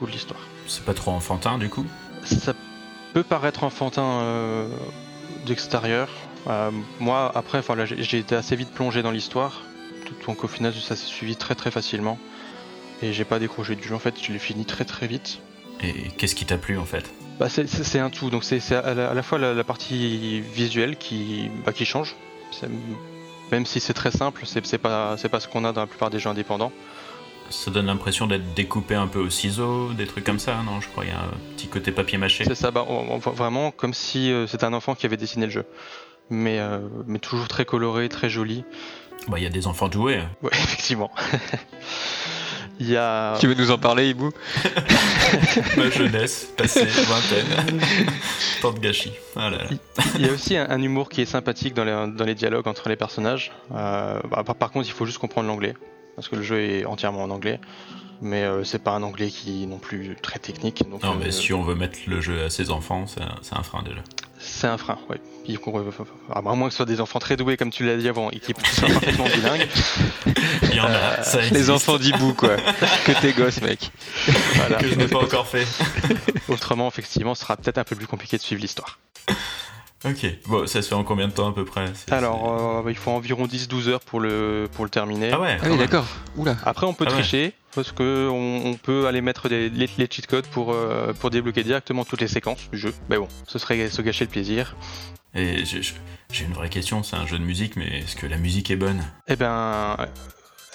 ou 0.00 0.06
de 0.06 0.10
l'histoire. 0.10 0.40
C'est 0.66 0.84
pas 0.84 0.94
trop 0.94 1.10
enfantin 1.10 1.58
du 1.58 1.68
coup? 1.68 1.84
Ça 2.24 2.54
peut 3.12 3.22
paraître 3.22 3.64
enfantin 3.64 4.20
euh, 4.22 4.68
d'extérieur. 5.44 6.08
Euh, 6.46 6.70
moi, 7.00 7.32
après, 7.34 7.62
j'ai 7.86 8.18
été 8.18 8.34
assez 8.34 8.56
vite 8.56 8.70
plongé 8.70 9.02
dans 9.02 9.10
l'histoire, 9.10 9.62
donc 10.26 10.44
au 10.44 10.48
final, 10.48 10.72
ça 10.74 10.96
s'est 10.96 11.06
suivi 11.06 11.36
très 11.36 11.54
très 11.54 11.70
facilement. 11.70 12.18
Et 13.02 13.12
j'ai 13.12 13.24
pas 13.24 13.38
décroché 13.38 13.74
du 13.74 13.86
jeu, 13.86 13.94
en 13.94 13.98
fait, 13.98 14.14
je 14.22 14.32
l'ai 14.32 14.38
fini 14.38 14.64
très 14.64 14.84
très 14.84 15.06
vite. 15.06 15.40
Et 15.82 15.92
qu'est-ce 16.16 16.34
qui 16.34 16.46
t'a 16.46 16.56
plu 16.56 16.78
en 16.78 16.86
fait? 16.86 17.12
Bah 17.38 17.48
c'est 17.50 17.98
un 17.98 18.10
tout, 18.10 18.30
donc 18.30 18.44
c'est 18.44 18.60
à, 18.72 18.78
à, 18.80 19.14
la 19.14 19.22
fois 19.22 19.38
la, 19.38 19.52
la 19.52 19.64
partie 19.64 20.40
visuelle 20.40 20.96
qui, 20.96 21.50
bah, 21.64 21.72
qui 21.72 21.84
change, 21.84 22.16
même 23.52 23.66
si 23.66 23.80
c'est 23.80 23.94
très 23.94 24.10
simple, 24.10 24.42
c'est 24.44 24.78
pas, 24.78 25.16
pas 25.16 25.40
ce 25.40 25.48
qu'on 25.48 25.64
a 25.64 25.72
dans 25.72 25.82
la 25.82 25.86
plupart 25.86 26.10
des 26.10 26.18
jeux 26.18 26.30
indépendants. 26.30 26.72
Ça 27.50 27.70
donne 27.70 27.86
l'impression 27.86 28.26
d'être 28.26 28.54
découpé 28.54 28.96
un 28.96 29.06
peu 29.06 29.20
au 29.20 29.30
ciseau, 29.30 29.92
des 29.92 30.06
trucs 30.06 30.24
comme 30.24 30.40
ça, 30.40 30.62
non? 30.64 30.80
Je 30.80 30.88
crois 30.88 31.04
qu'il 31.04 31.12
y 31.12 31.16
a 31.16 31.20
un 31.20 31.54
petit 31.56 31.68
côté 31.68 31.92
papier 31.92 32.18
mâché. 32.18 32.44
C'est 32.44 32.56
ça, 32.56 32.72
bah, 32.72 32.84
on, 32.88 33.14
on, 33.14 33.18
vraiment 33.18 33.70
comme 33.70 33.94
si 33.94 34.32
euh, 34.32 34.48
c'était 34.48 34.64
un 34.64 34.72
enfant 34.72 34.96
qui 34.96 35.06
avait 35.06 35.16
dessiné 35.16 35.46
le 35.46 35.52
jeu, 35.52 35.64
mais, 36.28 36.58
euh, 36.58 36.80
mais 37.06 37.20
toujours 37.20 37.46
très 37.46 37.64
coloré, 37.64 38.08
très 38.08 38.28
joli. 38.28 38.64
Bah 39.28 39.38
il 39.38 39.44
y 39.44 39.46
a 39.46 39.50
des 39.50 39.66
enfants 39.66 39.88
doués. 39.88 40.22
Ouais, 40.42 40.50
effectivement. 40.52 41.10
Il 42.78 42.90
y 42.90 42.96
a... 42.96 43.36
Tu 43.40 43.46
veux 43.46 43.54
nous 43.54 43.70
en 43.70 43.78
parler, 43.78 44.10
Hibou 44.10 44.30
Ma 45.76 45.90
jeunesse, 45.90 46.52
passée, 46.56 46.84
vingtaine. 46.84 47.80
Tant 48.62 48.72
de 48.72 48.78
gâchis. 48.78 49.12
Voilà. 49.34 49.64
Il 50.18 50.26
y 50.26 50.28
a 50.28 50.32
aussi 50.32 50.56
un, 50.56 50.68
un, 50.68 50.80
humour 50.82 51.08
qui 51.08 51.22
est 51.22 51.26
sympathique 51.26 51.74
dans 51.74 51.84
les, 51.84 52.12
dans 52.12 52.24
les 52.24 52.34
dialogues 52.34 52.68
entre 52.68 52.88
les 52.88 52.96
personnages. 52.96 53.52
Euh, 53.74 54.20
bah, 54.30 54.42
par, 54.44 54.54
par, 54.56 54.70
contre, 54.70 54.88
il 54.88 54.92
faut 54.92 55.06
juste 55.06 55.18
comprendre 55.18 55.48
l'anglais. 55.48 55.74
Parce 56.16 56.28
que 56.28 56.36
le 56.36 56.42
jeu 56.42 56.60
est 56.60 56.84
entièrement 56.84 57.22
en 57.22 57.30
anglais. 57.30 57.60
Mais 58.22 58.44
euh, 58.44 58.64
c'est 58.64 58.82
pas 58.82 58.92
un 58.92 59.02
anglais 59.02 59.28
qui 59.28 59.62
est 59.62 59.66
non 59.66 59.78
plus 59.78 60.16
très 60.20 60.38
technique. 60.38 60.88
Donc, 60.88 61.02
non, 61.02 61.14
mais 61.14 61.26
euh, 61.26 61.30
si 61.30 61.52
on 61.52 61.62
veut 61.62 61.74
mettre 61.74 61.98
le 62.06 62.20
jeu 62.20 62.44
à 62.44 62.50
ses 62.50 62.70
enfants, 62.70 63.06
c'est 63.06 63.22
un, 63.22 63.58
un 63.58 63.62
frein 63.62 63.82
déjà. 63.82 64.02
C'est 64.38 64.66
un 64.66 64.78
frein, 64.78 64.98
oui. 65.10 65.16
À 66.34 66.40
moins 66.42 66.66
que 66.66 66.70
ce 66.70 66.76
soit 66.76 66.86
des 66.86 67.00
enfants 67.00 67.18
très 67.18 67.36
doués, 67.36 67.56
comme 67.56 67.70
tu 67.70 67.84
l'as 67.84 67.96
dit 67.96 68.08
avant, 68.08 68.30
et 68.30 68.40
qui 68.40 68.52
soient 68.54 68.88
parfaitement 68.88 69.24
bilingues. 69.24 69.68
Il 70.62 70.74
y 70.74 70.80
en 70.80 70.86
a, 70.86 71.22
ça 71.22 71.38
existe. 71.38 71.54
Les 71.54 71.70
enfants 71.70 71.98
d'Ibou, 71.98 72.34
quoi. 72.34 72.56
que 73.04 73.20
tes 73.20 73.32
gosses, 73.32 73.60
mec. 73.60 73.90
Voilà. 74.54 74.76
Que 74.76 74.88
je 74.88 74.94
n'ai 74.94 75.08
pas 75.08 75.18
encore 75.18 75.46
fait. 75.46 75.66
Autrement, 76.48 76.88
effectivement, 76.88 77.34
ce 77.34 77.42
sera 77.42 77.56
peut-être 77.56 77.78
un 77.78 77.84
peu 77.84 77.96
plus 77.96 78.06
compliqué 78.06 78.36
de 78.36 78.42
suivre 78.42 78.60
l'histoire. 78.60 78.98
Ok, 80.04 80.26
bon, 80.46 80.66
ça 80.66 80.82
se 80.82 80.88
fait 80.88 80.94
en 80.94 81.04
combien 81.04 81.26
de 81.26 81.32
temps 81.32 81.48
à 81.48 81.52
peu 81.52 81.64
près? 81.64 81.86
Alors, 82.10 82.84
euh, 82.84 82.90
il 82.90 82.96
faut 82.96 83.10
environ 83.10 83.46
10-12 83.46 83.88
heures 83.88 84.00
pour 84.00 84.20
le, 84.20 84.68
pour 84.72 84.84
le 84.84 84.90
terminer. 84.90 85.30
Ah 85.32 85.40
ouais, 85.40 85.58
ah 85.60 85.66
oui, 85.68 85.78
d'accord. 85.78 86.06
Oula. 86.36 86.56
Après, 86.64 86.86
on 86.86 86.94
peut 86.94 87.06
ah 87.08 87.12
tricher, 87.12 87.44
ouais. 87.46 87.54
parce 87.74 87.92
qu'on 87.92 88.62
on 88.64 88.74
peut 88.74 89.06
aller 89.06 89.20
mettre 89.20 89.48
des, 89.48 89.68
les, 89.70 89.88
les, 89.98 90.08
cheat 90.08 90.26
codes 90.26 90.46
pour, 90.46 90.72
euh, 90.72 91.12
pour 91.14 91.30
débloquer 91.30 91.64
directement 91.64 92.04
toutes 92.04 92.20
les 92.20 92.28
séquences 92.28 92.70
du 92.70 92.78
jeu. 92.78 92.94
Mais 93.08 93.16
bon, 93.16 93.26
ce 93.48 93.58
serait 93.58 93.88
se 93.88 94.02
gâcher 94.02 94.26
le 94.26 94.30
plaisir. 94.30 94.76
Et 95.34 95.64
j'ai 95.64 96.44
une 96.44 96.54
vraie 96.54 96.70
question, 96.70 97.02
c'est 97.02 97.16
un 97.16 97.26
jeu 97.26 97.38
de 97.38 97.44
musique, 97.44 97.76
mais 97.76 98.00
est-ce 98.00 98.16
que 98.16 98.26
la 98.26 98.38
musique 98.38 98.70
est 98.70 98.76
bonne? 98.76 99.02
Eh 99.28 99.36
ben, 99.36 99.96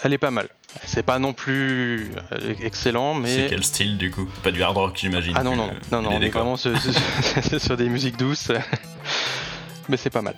elle 0.03 0.13
est 0.13 0.17
pas 0.17 0.31
mal. 0.31 0.49
C'est 0.85 1.03
pas 1.03 1.19
non 1.19 1.33
plus 1.33 2.11
euh, 2.31 2.53
excellent, 2.61 3.13
mais. 3.13 3.35
C'est 3.35 3.47
quel 3.49 3.63
style 3.63 3.97
du 3.97 4.09
coup? 4.11 4.27
Pas 4.43 4.51
du 4.51 4.63
hard 4.63 4.77
rock, 4.77 4.97
j'imagine. 4.97 5.33
Ah 5.35 5.43
non, 5.43 5.55
non, 5.55 5.69
non, 5.91 6.01
non, 6.01 6.09
on 6.13 6.21
est 6.21 6.29
vraiment 6.29 6.57
sur, 6.57 6.71
sur, 7.59 7.77
des 7.77 7.89
musiques 7.89 8.17
douces. 8.17 8.51
mais 9.89 9.97
c'est 9.97 10.09
pas 10.09 10.21
mal. 10.21 10.35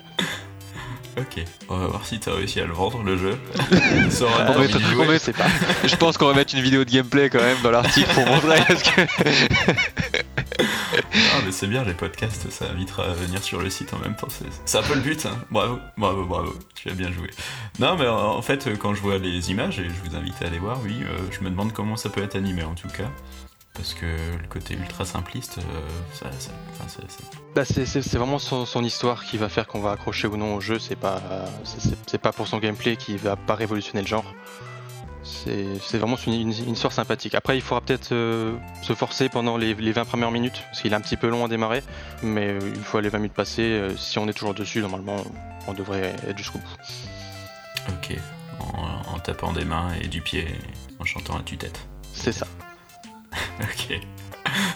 Ok, 1.16 1.44
on 1.68 1.78
va 1.78 1.86
voir 1.86 2.04
si 2.04 2.18
t'as 2.18 2.34
réussi 2.34 2.58
à 2.58 2.66
le 2.66 2.72
vendre 2.72 3.04
le 3.04 3.16
jeu. 3.16 3.38
on 3.60 4.52
va 4.52 4.58
mettre, 4.58 4.78
on 4.98 5.32
pas. 5.32 5.46
Je 5.84 5.94
pense 5.94 6.18
qu'on 6.18 6.26
va 6.26 6.34
mettre 6.34 6.56
une 6.56 6.62
vidéo 6.62 6.84
de 6.84 6.90
gameplay 6.90 7.30
quand 7.30 7.40
même 7.40 7.58
dans 7.62 7.70
l'article 7.70 8.12
pour 8.14 8.26
montrer 8.26 8.58
parce 8.66 8.82
que 8.82 9.00
Ah, 10.60 11.40
mais 11.44 11.52
c'est 11.52 11.66
bien 11.66 11.84
les 11.84 11.94
podcasts, 11.94 12.50
ça 12.50 12.66
invitera 12.70 13.04
à 13.04 13.12
venir 13.12 13.42
sur 13.42 13.60
le 13.60 13.70
site 13.70 13.92
en 13.94 13.98
même 13.98 14.14
temps. 14.16 14.28
C'est 14.64 14.78
un 14.78 14.82
peu 14.82 14.94
le 14.94 15.00
but, 15.00 15.26
hein. 15.26 15.36
Bravo, 15.50 15.78
bravo, 15.96 16.24
bravo. 16.24 16.54
Tu 16.74 16.88
as 16.90 16.94
bien 16.94 17.10
joué. 17.12 17.30
Non, 17.78 17.96
mais 17.96 18.06
en 18.06 18.40
fait, 18.42 18.68
quand 18.78 18.94
je 18.94 19.00
vois 19.02 19.18
les 19.18 19.50
images, 19.50 19.78
et 19.80 19.84
je 19.84 20.08
vous 20.10 20.16
invite 20.16 20.40
à 20.42 20.46
aller 20.46 20.58
voir, 20.58 20.78
oui, 20.84 20.96
euh, 21.02 21.18
je 21.30 21.40
me 21.40 21.50
demande 21.50 21.72
comment 21.72 21.96
ça 21.96 22.08
peut 22.10 22.22
être 22.22 22.36
animé 22.36 22.62
en 22.62 22.74
tout 22.74 22.88
cas. 22.88 23.10
Parce 23.74 23.92
que 23.94 24.06
le 24.06 24.46
côté 24.48 24.74
ultra 24.74 25.04
simpliste, 25.04 25.58
euh, 25.58 25.62
ça, 26.12 26.30
ça- 26.38 26.52
ça- 26.86 27.02
Bah, 27.56 27.64
c'est- 27.64 28.16
vraiment 28.16 28.38
son, 28.38 28.84
histoire 28.84 29.24
qui 29.24 29.36
va 29.36 29.48
faire 29.48 29.66
qu'on 29.66 29.80
va 29.80 29.90
accrocher 29.92 30.28
ou 30.28 30.36
non 30.36 30.54
au 30.54 30.60
jeu. 30.60 30.78
C'est 30.78 30.94
pas, 30.94 31.20
c'est 32.06 32.18
pas 32.18 32.32
pour 32.32 32.46
son 32.46 32.58
gameplay 32.58 32.96
qui 32.96 33.16
va 33.16 33.34
pas 33.34 33.56
révolutionner 33.56 34.02
le 34.02 34.06
genre. 34.06 34.24
C'est 35.24 35.96
vraiment 35.98 36.16
une, 36.26 36.34
une- 36.34 36.52
une 36.66 36.72
histoire 36.74 36.92
sympathique. 36.92 37.34
Après, 37.34 37.56
il 37.56 37.62
faudra 37.62 37.80
peut-être 37.80 38.12
euh, 38.12 38.54
se 38.82 38.92
forcer 38.92 39.28
pendant 39.28 39.56
les, 39.56 39.74
les 39.74 39.92
20 39.92 40.04
premières 40.04 40.30
minutes, 40.30 40.62
parce 40.66 40.82
qu'il 40.82 40.92
est 40.92 40.96
un 40.96 41.00
petit 41.00 41.16
peu 41.16 41.28
long 41.28 41.44
à 41.44 41.48
démarrer. 41.48 41.82
Mais 42.22 42.48
euh, 42.48 42.60
une 42.60 42.82
fois 42.84 43.00
les 43.00 43.08
20 43.08 43.18
minutes 43.18 43.32
passées, 43.34 43.62
euh, 43.62 43.96
si 43.96 44.18
on 44.18 44.28
est 44.28 44.32
toujours 44.34 44.54
dessus, 44.54 44.80
normalement, 44.80 45.16
on 45.66 45.72
devrait 45.72 46.14
être 46.28 46.36
jusqu'au 46.38 46.58
bout. 46.58 47.88
Ok, 47.88 48.16
en, 48.60 49.14
en 49.14 49.18
tapant 49.18 49.52
des 49.52 49.64
mains 49.64 49.88
et 50.02 50.08
du 50.08 50.20
pied, 50.20 50.46
en 51.00 51.04
chantant 51.04 51.36
à 51.38 51.42
tue-tête. 51.42 51.78
C'est 52.12 52.32
ça. 52.32 52.46
Ok. 53.60 54.00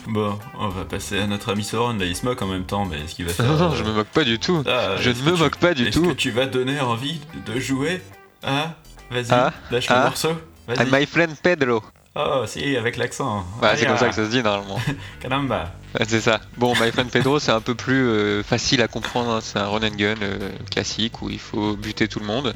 Bon, 0.09 0.39
on 0.59 0.69
va 0.69 0.85
passer 0.85 1.19
à 1.21 1.27
notre 1.27 1.53
ami 1.53 1.63
Sauron. 1.63 1.95
Là, 1.99 2.07
il 2.07 2.17
se 2.17 2.25
moque 2.25 2.41
en 2.43 2.47
même 2.47 2.65
temps, 2.65 2.85
mais 2.87 3.01
est-ce 3.01 3.15
qu'il 3.15 3.27
va 3.27 3.33
faire. 3.35 3.47
Non, 3.47 3.57
non, 3.69 3.75
je 3.75 3.85
me 3.85 3.93
moque 3.93 4.09
pas 4.09 4.25
du 4.25 4.39
tout. 4.39 4.63
ah, 4.67 4.97
Je 4.99 5.11
est-ce 5.11 5.21
ne 5.23 5.31
me 5.31 5.37
tu- 5.37 5.43
moque 5.43 5.57
pas 5.59 5.75
du 5.75 5.87
Est-ce 5.89 5.99
tout. 5.99 6.09
que 6.09 6.13
tu 6.15 6.31
vas 6.31 6.47
donner 6.47 6.81
envie 6.81 7.21
de 7.47 7.61
jouer 7.61 8.01
Ah, 8.43 8.75
vas-y, 9.11 9.27
Ah, 9.31 9.53
lâche 9.71 9.89
le 9.89 9.95
ah, 9.97 10.05
morceau. 10.05 10.33
Vas-y. 10.67 10.91
my 10.91 11.07
friend 11.07 11.37
Pedro. 11.43 11.83
Oh, 12.15 12.43
si, 12.47 12.77
avec 12.77 12.97
l'accent. 12.97 13.45
Bah, 13.61 13.77
c'est 13.77 13.87
comme 13.87 13.97
ça 13.97 14.09
que 14.09 14.15
ça 14.15 14.25
se 14.25 14.31
dit 14.31 14.43
normalement. 14.43 14.81
Caramba. 15.21 15.73
C'est 16.09 16.21
ça. 16.21 16.41
Bon, 16.57 16.75
My 16.75 16.91
Friend 16.91 17.09
Pedro, 17.11 17.39
c'est 17.39 17.53
un 17.53 17.61
peu 17.61 17.75
plus 17.77 18.09
euh, 18.09 18.43
facile 18.43 18.83
à 18.83 18.89
comprendre. 18.89 19.31
hein. 19.31 19.39
C'est 19.41 19.59
un 19.59 19.69
run 19.69 19.83
and 19.87 19.95
gun 19.97 20.17
euh, 20.23 20.51
classique 20.71 21.23
où 21.23 21.31
il 21.31 21.39
faut 21.39 21.77
buter 21.77 22.09
tout 22.09 22.19
le 22.19 22.27
monde. 22.27 22.55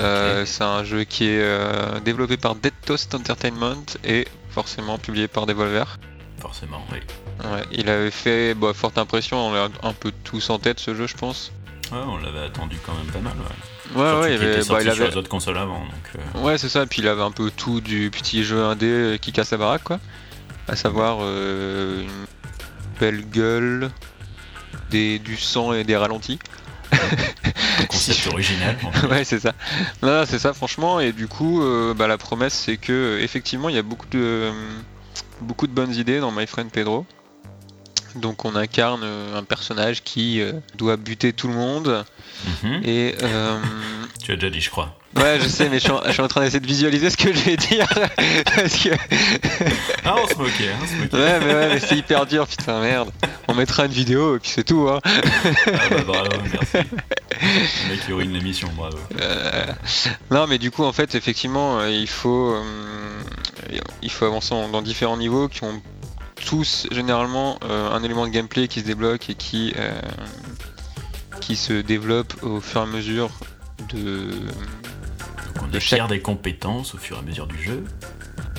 Euh, 0.00 0.44
C'est 0.46 0.64
un 0.64 0.82
jeu 0.82 1.04
qui 1.04 1.28
est 1.28 2.00
développé 2.04 2.38
par 2.38 2.54
Dead 2.54 2.72
Toast 2.86 3.14
Entertainment 3.14 3.84
et 4.02 4.26
forcément 4.50 4.96
publié 4.98 5.28
par 5.28 5.44
Devolver. 5.46 5.98
Forcément, 6.40 6.82
oui. 6.90 6.98
Ouais, 7.44 7.64
il 7.72 7.88
avait 7.90 8.10
fait 8.10 8.54
bah, 8.54 8.72
forte 8.74 8.96
impression, 8.98 9.48
on 9.48 9.52
l'a 9.52 9.68
un 9.82 9.92
peu 9.92 10.10
tous 10.24 10.48
en 10.50 10.58
tête 10.58 10.80
ce 10.80 10.94
jeu, 10.94 11.06
je 11.06 11.16
pense. 11.16 11.52
Ouais, 11.92 11.98
on 12.06 12.16
l'avait 12.18 12.44
attendu 12.46 12.76
quand 12.84 12.94
même 12.94 13.06
pas 13.06 13.20
mal. 13.20 13.34
Ouais, 13.34 14.02
Ouais, 14.02 14.08
Surtout 14.08 14.20
ouais, 14.22 14.34
il 14.34 14.34
avait, 14.34 14.46
était 14.46 14.58
bah, 14.58 14.64
sorti 14.64 14.84
il 14.86 14.92
sur 14.92 15.02
avait, 15.02 15.10
les 15.10 15.16
autres 15.16 15.28
consoles 15.28 15.58
avant. 15.58 15.78
Donc, 15.80 15.92
euh, 16.36 16.40
Ouais, 16.42 16.58
c'est 16.58 16.68
ça. 16.68 16.86
Puis 16.86 17.02
il 17.02 17.08
avait 17.08 17.22
un 17.22 17.30
peu 17.30 17.50
tout 17.50 17.80
du 17.80 18.10
petit 18.10 18.42
jeu 18.44 18.64
indé 18.64 19.18
qui 19.20 19.32
casse 19.32 19.52
la 19.52 19.58
baraque, 19.58 19.84
quoi. 19.84 20.00
À 20.68 20.74
savoir 20.74 21.18
euh, 21.20 22.02
une 22.02 22.26
belle 22.98 23.24
gueule, 23.30 23.90
des, 24.90 25.18
du 25.20 25.36
sang 25.36 25.72
et 25.72 25.84
des 25.84 25.96
ralentis. 25.96 26.38
concept 27.88 28.26
original. 28.32 28.76
en 28.82 29.08
ouais, 29.08 29.24
c'est 29.24 29.40
ça. 29.40 29.52
Non, 30.02 30.20
non, 30.20 30.24
c'est 30.26 30.38
ça, 30.38 30.52
franchement. 30.52 31.00
Et 31.00 31.12
du 31.12 31.28
coup, 31.28 31.62
euh, 31.62 31.94
bah, 31.94 32.06
la 32.06 32.18
promesse, 32.18 32.54
c'est 32.54 32.76
que 32.76 32.92
euh, 32.92 33.22
effectivement, 33.22 33.68
il 33.68 33.74
y 33.76 33.78
a 33.78 33.82
beaucoup 33.82 34.06
de 34.10 34.18
euh, 34.18 34.52
beaucoup 35.40 35.66
de 35.66 35.72
bonnes 35.72 35.94
idées 35.94 36.20
dans 36.20 36.32
My 36.32 36.46
Friend 36.46 36.70
Pedro. 36.70 37.06
Donc, 38.20 38.44
on 38.44 38.56
incarne 38.56 39.00
euh, 39.04 39.38
un 39.38 39.42
personnage 39.44 40.02
qui 40.02 40.40
euh, 40.40 40.52
doit 40.76 40.96
buter 40.96 41.32
tout 41.32 41.48
le 41.48 41.54
monde. 41.54 42.04
Mhm. 42.62 42.80
Et 42.84 43.14
euh, 43.22 43.58
Tu 44.24 44.32
as 44.32 44.36
déjà 44.36 44.50
dit, 44.50 44.60
je 44.60 44.70
crois. 44.70 44.96
ouais, 45.16 45.38
je 45.40 45.46
sais, 45.48 45.68
mais 45.68 45.76
je 45.78 45.84
suis 45.84 45.92
en, 45.92 46.02
je 46.04 46.10
suis 46.12 46.20
en 46.22 46.28
train 46.28 46.40
d'essayer 46.40 46.60
de 46.60 46.66
visualiser 46.66 47.10
ce 47.10 47.16
que 47.16 47.32
je 47.32 47.38
vais 47.40 47.56
dire 47.56 47.86
parce 48.56 48.76
que 48.82 48.88
Ah, 50.04 50.14
on 50.22 50.26
se 50.26 50.34
moquait, 50.34 50.68
hein, 50.70 50.76
on 50.82 50.86
se 50.86 50.94
moquait. 50.94 51.16
Ouais, 51.16 51.40
mais 51.40 51.54
ouais, 51.54 51.68
mais 51.74 51.78
c'est 51.80 51.96
hyper 51.96 52.26
dur, 52.26 52.46
putain, 52.46 52.80
merde. 52.80 53.10
On 53.48 53.54
mettra 53.54 53.86
une 53.86 53.92
vidéo 53.92 54.36
et 54.36 54.38
puis 54.40 54.50
c'est 54.50 54.64
tout, 54.64 54.88
hein. 54.88 55.00
Ah, 55.04 55.88
bah, 55.90 55.96
bravo, 56.06 56.28
merci. 56.52 56.88
Le 57.40 57.90
mec 57.90 58.04
qui 58.06 58.12
ruine 58.12 58.32
l'émission, 58.32 58.68
bravo. 58.76 58.96
Euh, 59.20 59.66
Non, 60.30 60.46
mais 60.46 60.58
du 60.58 60.70
coup, 60.70 60.84
en 60.84 60.92
fait, 60.92 61.14
effectivement, 61.14 61.84
il 61.84 62.08
faut, 62.08 62.54
euh, 62.54 63.78
il 64.02 64.10
faut 64.10 64.24
avancer 64.24 64.54
dans 64.72 64.82
différents 64.82 65.18
niveaux 65.18 65.48
qui 65.48 65.62
ont 65.64 65.82
tous 66.44 66.86
généralement 66.90 67.58
euh, 67.64 67.90
un 67.90 68.02
élément 68.02 68.26
de 68.26 68.30
gameplay 68.32 68.68
qui 68.68 68.80
se 68.80 68.84
débloque 68.84 69.30
et 69.30 69.34
qui, 69.34 69.72
euh, 69.76 69.90
qui 71.40 71.56
se 71.56 71.72
développe 71.72 72.34
au 72.42 72.60
fur 72.60 72.80
et 72.80 72.84
à 72.84 72.86
mesure 72.86 73.30
de. 73.92 74.30
Donc, 74.30 75.62
on 75.62 75.66
De 75.68 75.78
chaque- 75.78 76.06
des 76.08 76.20
compétences 76.20 76.94
au 76.94 76.98
fur 76.98 77.16
et 77.16 77.20
à 77.20 77.22
mesure 77.22 77.46
du 77.46 77.60
jeu. 77.62 77.84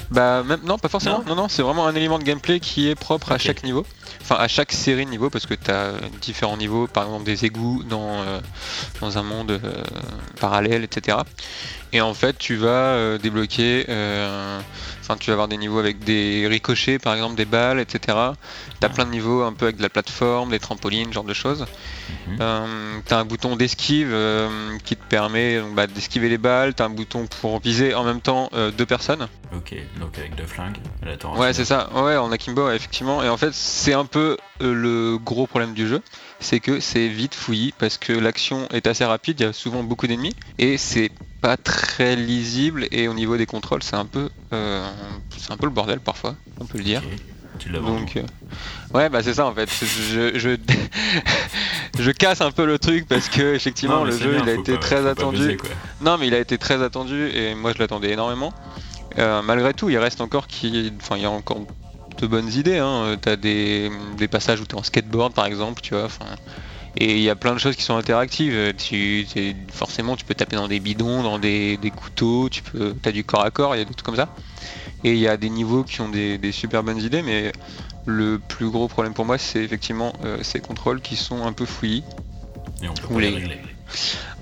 Bah, 0.09 0.41
même, 0.43 0.61
non, 0.63 0.77
pas 0.77 0.87
forcément. 0.87 1.21
Non, 1.27 1.35
non, 1.35 1.49
c'est 1.49 1.61
vraiment 1.61 1.85
un 1.85 1.93
élément 1.93 2.17
de 2.17 2.23
gameplay 2.23 2.61
qui 2.61 2.87
est 2.87 2.95
propre 2.95 3.33
à 3.33 3.37
chaque 3.37 3.63
niveau. 3.63 3.85
Enfin, 4.21 4.35
à 4.35 4.47
chaque 4.47 4.71
série 4.71 5.05
de 5.05 5.09
niveaux, 5.11 5.29
parce 5.29 5.45
que 5.45 5.53
tu 5.53 5.69
as 5.69 5.93
différents 6.21 6.55
niveaux, 6.57 6.87
par 6.87 7.03
exemple 7.05 7.25
des 7.25 7.43
égouts 7.45 7.83
dans, 7.83 8.21
euh, 8.23 8.39
dans 9.01 9.17
un 9.17 9.23
monde 9.23 9.59
parallèle, 10.39 10.83
etc. 10.85 11.17
Et 11.93 12.01
en 12.01 12.13
fait, 12.13 12.37
tu 12.37 12.55
vas 12.55 12.67
euh, 12.67 13.17
débloquer. 13.17 13.85
euh, 13.89 14.59
Enfin, 15.01 15.15
tu 15.17 15.27
vas 15.29 15.35
avoir 15.35 15.47
des 15.47 15.55
niveaux 15.55 15.79
avec 15.79 15.99
des 15.99 16.45
ricochets, 16.49 16.99
par 16.99 17.13
exemple, 17.13 17.35
des 17.35 17.45
balles, 17.45 17.79
etc. 17.79 18.17
T'as 18.81 18.89
plein 18.89 19.05
de 19.05 19.11
niveaux 19.11 19.43
un 19.43 19.53
peu 19.53 19.63
avec 19.67 19.77
de 19.77 19.81
la 19.81 19.87
plateforme, 19.87 20.49
des 20.49 20.59
trampolines, 20.59 21.07
ce 21.07 21.13
genre 21.13 21.23
de 21.23 21.33
choses. 21.33 21.65
Mhm. 22.27 22.37
Euh, 22.41 22.99
t'as 23.05 23.19
un 23.19 23.23
bouton 23.23 23.55
d'esquive 23.55 24.13
qui 24.83 24.97
te 24.97 25.03
permet 25.07 25.61
bah, 25.73 25.87
d'esquiver 25.87 26.27
les 26.27 26.37
balles. 26.37 26.73
T'as 26.73 26.87
un 26.87 26.89
bouton 26.89 27.25
pour 27.39 27.61
viser 27.61 27.93
en 27.93 28.03
même 28.03 28.19
temps 28.19 28.49
deux 28.77 28.85
personnes. 28.85 29.29
Ok, 29.55 29.75
donc 29.97 30.17
avec 30.17 30.35
deux 30.35 30.43
flingues. 30.45 30.75
Ouais, 31.37 31.53
c'est 31.53 31.63
ça. 31.63 31.89
Ouais, 31.93 32.17
en 32.17 32.29
akimbo, 32.33 32.69
effectivement. 32.69 33.23
Et 33.23 33.29
en 33.29 33.37
fait, 33.37 33.53
c'est 33.53 33.93
un 33.93 34.03
peu 34.05 34.35
le 34.59 35.17
gros 35.17 35.47
problème 35.47 35.73
du 35.73 35.87
jeu, 35.87 36.01
c'est 36.41 36.59
que 36.59 36.81
c'est 36.81 37.07
vite 37.07 37.33
fouillis 37.33 37.73
parce 37.79 37.97
que 37.97 38.11
l'action 38.11 38.67
est 38.73 38.87
assez 38.87 39.05
rapide. 39.05 39.39
Il 39.39 39.43
y 39.43 39.49
a 39.49 39.53
souvent 39.53 39.83
beaucoup 39.83 40.07
d'ennemis 40.07 40.35
et 40.59 40.77
c'est 40.77 41.11
pas 41.41 41.57
très 41.57 42.15
lisible. 42.15 42.87
Et 42.91 43.07
au 43.07 43.13
niveau 43.13 43.37
des 43.37 43.45
contrôles, 43.45 43.83
c'est 43.83 43.95
un 43.95 44.05
peu, 44.05 44.29
euh, 44.53 44.87
c'est 45.37 45.51
un 45.51 45.57
peu 45.57 45.65
le 45.67 45.71
bordel 45.71 45.99
parfois, 45.99 46.35
on 46.59 46.65
peut 46.65 46.77
le 46.77 46.83
dire. 46.83 47.01
Tu. 47.59 47.69
Donc, 47.71 48.17
euh, 48.17 48.21
ouais, 48.93 49.09
bah 49.09 49.23
c'est 49.23 49.33
ça 49.33 49.47
en 49.47 49.53
fait. 49.53 49.67
Je, 49.81 50.37
je, 50.37 50.49
je 51.99 52.11
casse 52.11 52.41
un 52.41 52.51
peu 52.51 52.65
le 52.65 52.77
truc 52.77 53.07
parce 53.07 53.29
que 53.29 53.55
effectivement 53.55 53.97
Non, 53.99 54.03
le 54.03 54.11
jeu 54.17 54.31
bien, 54.33 54.43
il 54.43 54.49
a 54.49 54.53
été 54.53 54.73
pas- 54.73 54.77
très 54.79 55.07
attendu. 55.07 55.37
abuser. 55.41 55.57
Non, 56.01 56.17
mais 56.19 56.27
il 56.27 56.33
a 56.35 56.39
été 56.39 56.57
très 56.59 56.81
attendu 56.83 57.29
et 57.29 57.55
moi 57.55 57.71
je 57.75 57.79
l'attendais 57.79 58.11
énormément. 58.11 58.53
Euh, 59.17 59.41
malgré 59.41 59.73
tout, 59.73 59.89
il 59.89 59.97
reste 59.97 60.21
encore 60.21 60.45
qui, 60.45 60.93
enfin, 61.01 61.15
il 61.17 61.23
y 61.23 61.25
a 61.25 61.31
encore 61.31 61.61
de 62.19 62.27
bonnes 62.27 62.49
idées. 62.53 62.77
Hein. 62.77 63.15
T'as 63.19 63.35
des, 63.35 63.89
des 64.17 64.27
passages 64.27 64.61
où 64.61 64.65
t'es 64.65 64.75
en 64.75 64.83
skateboard 64.83 65.33
par 65.33 65.47
exemple, 65.47 65.81
tu 65.81 65.95
vois. 65.95 66.05
enfin, 66.05 66.25
Et 66.99 67.17
il 67.17 67.21
y 67.21 67.29
a 67.29 67.35
plein 67.35 67.53
de 67.53 67.59
choses 67.59 67.75
qui 67.75 67.83
sont 67.83 67.95
interactives. 67.95 68.53
Euh, 68.53 68.73
Tu, 68.75 69.25
forcément, 69.71 70.15
tu 70.15 70.25
peux 70.25 70.33
taper 70.33 70.55
dans 70.55 70.67
des 70.67 70.79
bidons, 70.79 71.21
dans 71.23 71.37
des, 71.39 71.77
des 71.77 71.91
couteaux. 71.91 72.49
Tu 72.49 72.63
peux, 72.63 72.95
t'as 73.01 73.11
du 73.11 73.23
corps 73.23 73.43
à 73.43 73.51
corps. 73.51 73.75
Il 73.75 73.79
y 73.79 73.81
a 73.81 73.85
des 73.85 73.93
trucs 73.93 74.05
comme 74.05 74.15
ça. 74.15 74.29
Et 75.03 75.11
il 75.13 75.19
y 75.19 75.27
a 75.27 75.37
des 75.37 75.49
niveaux 75.49 75.83
qui 75.83 76.01
ont 76.01 76.09
des, 76.09 76.37
des 76.39 76.51
super 76.51 76.81
bonnes 76.83 76.97
idées, 76.99 77.21
mais 77.21 77.51
le 78.05 78.39
plus 78.39 78.69
gros 78.69 78.87
problème 78.87 79.13
pour 79.13 79.25
moi, 79.25 79.37
c'est 79.37 79.59
effectivement 79.63 80.13
euh, 80.25 80.39
ces 80.41 80.59
contrôles 80.59 81.01
qui 81.01 81.15
sont 81.15 81.45
un 81.45 81.53
peu 81.53 81.65
fouillis. 81.65 82.03
Et 82.81 82.87
on 82.89 82.93
peut 82.93 83.07
pas 83.13 83.19
les- 83.19 83.29
régler. 83.29 83.57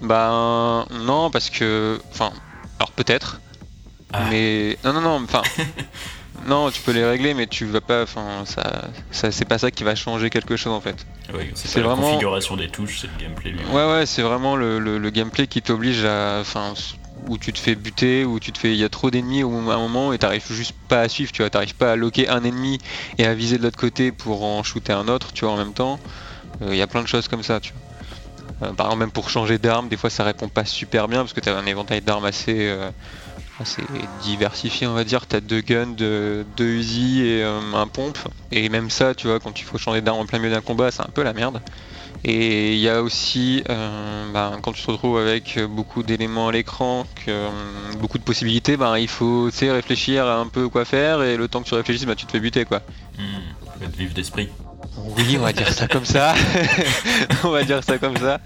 Ben 0.02 0.86
non, 1.02 1.30
parce 1.30 1.50
que, 1.50 2.00
enfin, 2.12 2.32
alors 2.80 2.92
peut-être, 2.92 3.42
Ah. 4.14 4.28
mais 4.30 4.78
non, 4.84 4.94
non, 4.94 5.02
non, 5.02 5.24
enfin, 5.24 5.42
non, 6.46 6.70
tu 6.72 6.82
peux 6.82 6.92
les 6.92 7.06
régler, 7.06 7.34
mais 7.34 7.48
tu 7.48 7.66
vas 7.66 7.82
pas, 7.82 8.04
enfin, 8.04 8.44
ça, 8.46 8.86
ça 9.12 9.32
c'est 9.32 9.46
pas 9.46 9.58
ça 9.58 9.72
qui 9.72 9.84
va 9.84 9.96
changer 9.96 10.30
quelque 10.30 10.56
chose 10.58 10.74
en 10.74 10.82
fait. 10.82 11.06
Oui, 11.34 11.52
c'est 11.56 11.80
la 11.80 11.88
vraiment- 11.88 12.04
configuration 12.04 12.56
des 12.56 12.68
touches, 12.70 13.00
c'est 13.02 13.08
le 13.08 13.14
gameplay 13.24 13.52
lui. 13.52 13.60
Ouais, 13.72 13.92
ouais, 13.92 14.06
c'est 14.06 14.22
vraiment 14.22 14.56
le, 14.56 14.80
le- 14.80 14.98
le 14.98 15.10
gameplay 15.10 15.48
qui 15.48 15.62
t'oblige 15.62 16.06
à, 16.06 16.38
enfin, 16.42 16.74
où 17.28 17.38
tu 17.38 17.52
te 17.54 17.60
fais 17.60 17.74
buter, 17.76 18.24
où 18.26 18.40
tu 18.40 18.52
te 18.52 18.58
fais, 18.60 18.72
il 18.72 18.78
y 18.78 18.84
a 18.84 18.90
trop 18.90 19.10
d'ennemis 19.10 19.44
au 19.44 19.52
à 19.72 19.76
un 19.76 19.78
moment 19.80 20.14
et 20.14 20.18
t'arrives 20.20 20.46
juste 20.52 20.74
pas 20.88 21.02
à 21.02 21.10
suivre, 21.10 21.32
tu 21.32 21.42
vois, 21.42 21.50
t'arrives 21.50 21.76
pas 21.76 21.94
à 21.94 21.96
loquer 21.96 22.30
un 22.30 22.44
ennemi 22.44 22.78
et 23.18 23.26
à 23.26 23.34
viser 23.34 23.58
de 23.58 23.64
l'autre 23.64 23.78
côté 23.80 24.12
pour 24.12 24.44
en 24.44 24.62
shooter 24.62 24.94
un 24.94 25.08
autre, 25.08 25.34
tu 25.34 25.46
vois, 25.46 25.54
en 25.54 25.58
même 25.58 25.74
temps. 25.74 26.00
Euh, 26.62 26.68
Il 26.72 26.78
y 26.78 26.82
a 26.82 26.88
plein 26.88 27.02
de 27.02 27.08
choses 27.08 27.28
comme 27.28 27.44
ça, 27.44 27.60
tu 27.60 27.72
vois. 27.74 27.82
Euh, 28.70 28.74
par 28.74 28.86
exemple, 28.88 29.00
même 29.02 29.12
pour 29.12 29.30
changer 29.30 29.58
d'arme, 29.58 29.90
des 29.90 29.98
fois 29.98 30.10
ça 30.10 30.24
répond 30.24 30.48
pas 30.48 30.64
super 30.64 31.08
bien 31.10 31.20
parce 31.22 31.34
que 31.34 31.42
t'as 31.42 31.58
un 31.58 31.66
éventail 31.66 32.02
d'armes 32.02 32.24
assez, 32.26 32.56
euh, 32.70 32.90
assez 33.60 33.84
diversifié, 34.22 34.88
on 34.88 34.94
va 34.94 35.04
dire. 35.04 35.28
T'as 35.28 35.40
deux 35.40 35.62
guns, 35.62 35.88
deux, 35.88 36.46
deux 36.58 36.66
Uzi 36.66 37.22
et 37.22 37.44
euh, 37.44 37.60
un 37.74 37.88
pompe. 37.88 38.18
Et 38.52 38.70
même 38.70 38.90
ça, 38.90 39.16
tu 39.16 39.28
vois, 39.28 39.40
quand 39.40 39.60
il 39.60 39.64
faut 39.64 39.78
changer 39.78 40.02
d'arme 40.02 40.20
en 40.20 40.26
plein 40.26 40.40
milieu 40.40 40.52
d'un 40.52 40.62
combat, 40.62 40.92
c'est 40.92 41.02
un 41.02 41.10
peu 41.14 41.24
la 41.24 41.34
merde. 41.34 41.62
Et 42.24 42.74
il 42.74 42.80
y 42.80 42.90
a 42.90 43.04
aussi, 43.04 43.64
euh, 43.70 44.32
ben, 44.34 44.60
quand 44.62 44.72
tu 44.72 44.84
te 44.84 44.90
retrouves 44.90 45.20
avec 45.20 45.60
beaucoup 45.70 46.02
d'éléments 46.02 46.48
à 46.48 46.52
l'écran, 46.52 47.06
euh, 47.28 47.50
beaucoup 48.00 48.18
de 48.18 48.24
possibilités, 48.24 48.78
ben, 48.78 48.98
il 48.98 49.08
faut 49.08 49.50
réfléchir 49.62 50.26
un 50.26 50.48
peu 50.48 50.68
quoi 50.68 50.86
faire 50.86 51.22
et 51.22 51.38
le 51.38 51.48
temps 51.48 51.62
que 51.62 51.68
tu 51.68 51.76
réfléchisses, 51.76 52.06
ben, 52.06 52.16
tu 52.16 52.26
te 52.26 52.32
fais 52.32 52.40
buter 52.40 52.66
quoi. 52.66 52.82
Faut 53.78 53.84
être 53.84 53.96
vif 53.96 54.14
d'esprit. 54.14 54.50
Oui, 54.98 55.38
on 55.38 55.42
va 55.42 55.54
dire 55.54 55.72
ça 55.72 55.88
comme 55.88 56.06
ça. 56.06 56.34
on 57.44 57.50
va 57.50 57.64
dire 57.64 57.84
ça 57.84 57.98
comme 57.98 58.18
ça. 58.18 58.40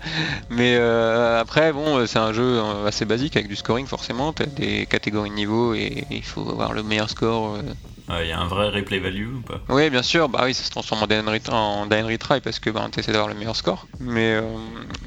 Mais 0.50 0.75
euh, 0.75 1.39
après, 1.39 1.72
bon, 1.72 2.06
c'est 2.08 2.20
un 2.20 2.34
jeu 2.34 2.60
euh, 2.60 2.88
assez 2.88 3.06
basique 3.06 3.36
avec 3.38 3.48
du 3.48 3.56
scoring 3.56 3.86
forcément. 3.86 4.34
T'as 4.34 4.46
des 4.46 4.86
catégories 4.88 5.29
de 5.29 5.36
niveau 5.36 5.74
et 5.74 6.06
il 6.10 6.24
faut 6.24 6.50
avoir 6.50 6.74
le 6.74 6.82
meilleur 6.84 7.10
score 7.10 7.56
euh, 7.56 8.22
Il 8.24 8.27
y 8.27 8.32
a 8.32 8.39
un 8.39 8.48
vrai 8.48 8.70
replay 8.70 9.00
value 9.00 9.36
ou 9.36 9.41
pas? 9.41 9.60
Oui, 9.70 9.89
bien 9.89 10.01
sûr, 10.01 10.27
bah 10.27 10.41
oui, 10.46 10.53
ça 10.53 10.63
se 10.63 10.72
transforme 10.72 11.03
en 11.03 11.08
die 11.08 11.15
and 11.15 12.08
retry 12.08 12.41
parce 12.41 12.60
que 12.60 12.70
bah, 12.72 12.88
tu 12.91 13.00
essaies 13.00 13.12
d'avoir 13.12 13.29
le 13.29 13.36
meilleur 13.36 13.56
score. 13.56 13.88
Mais 14.00 14.34
euh, 14.34 14.41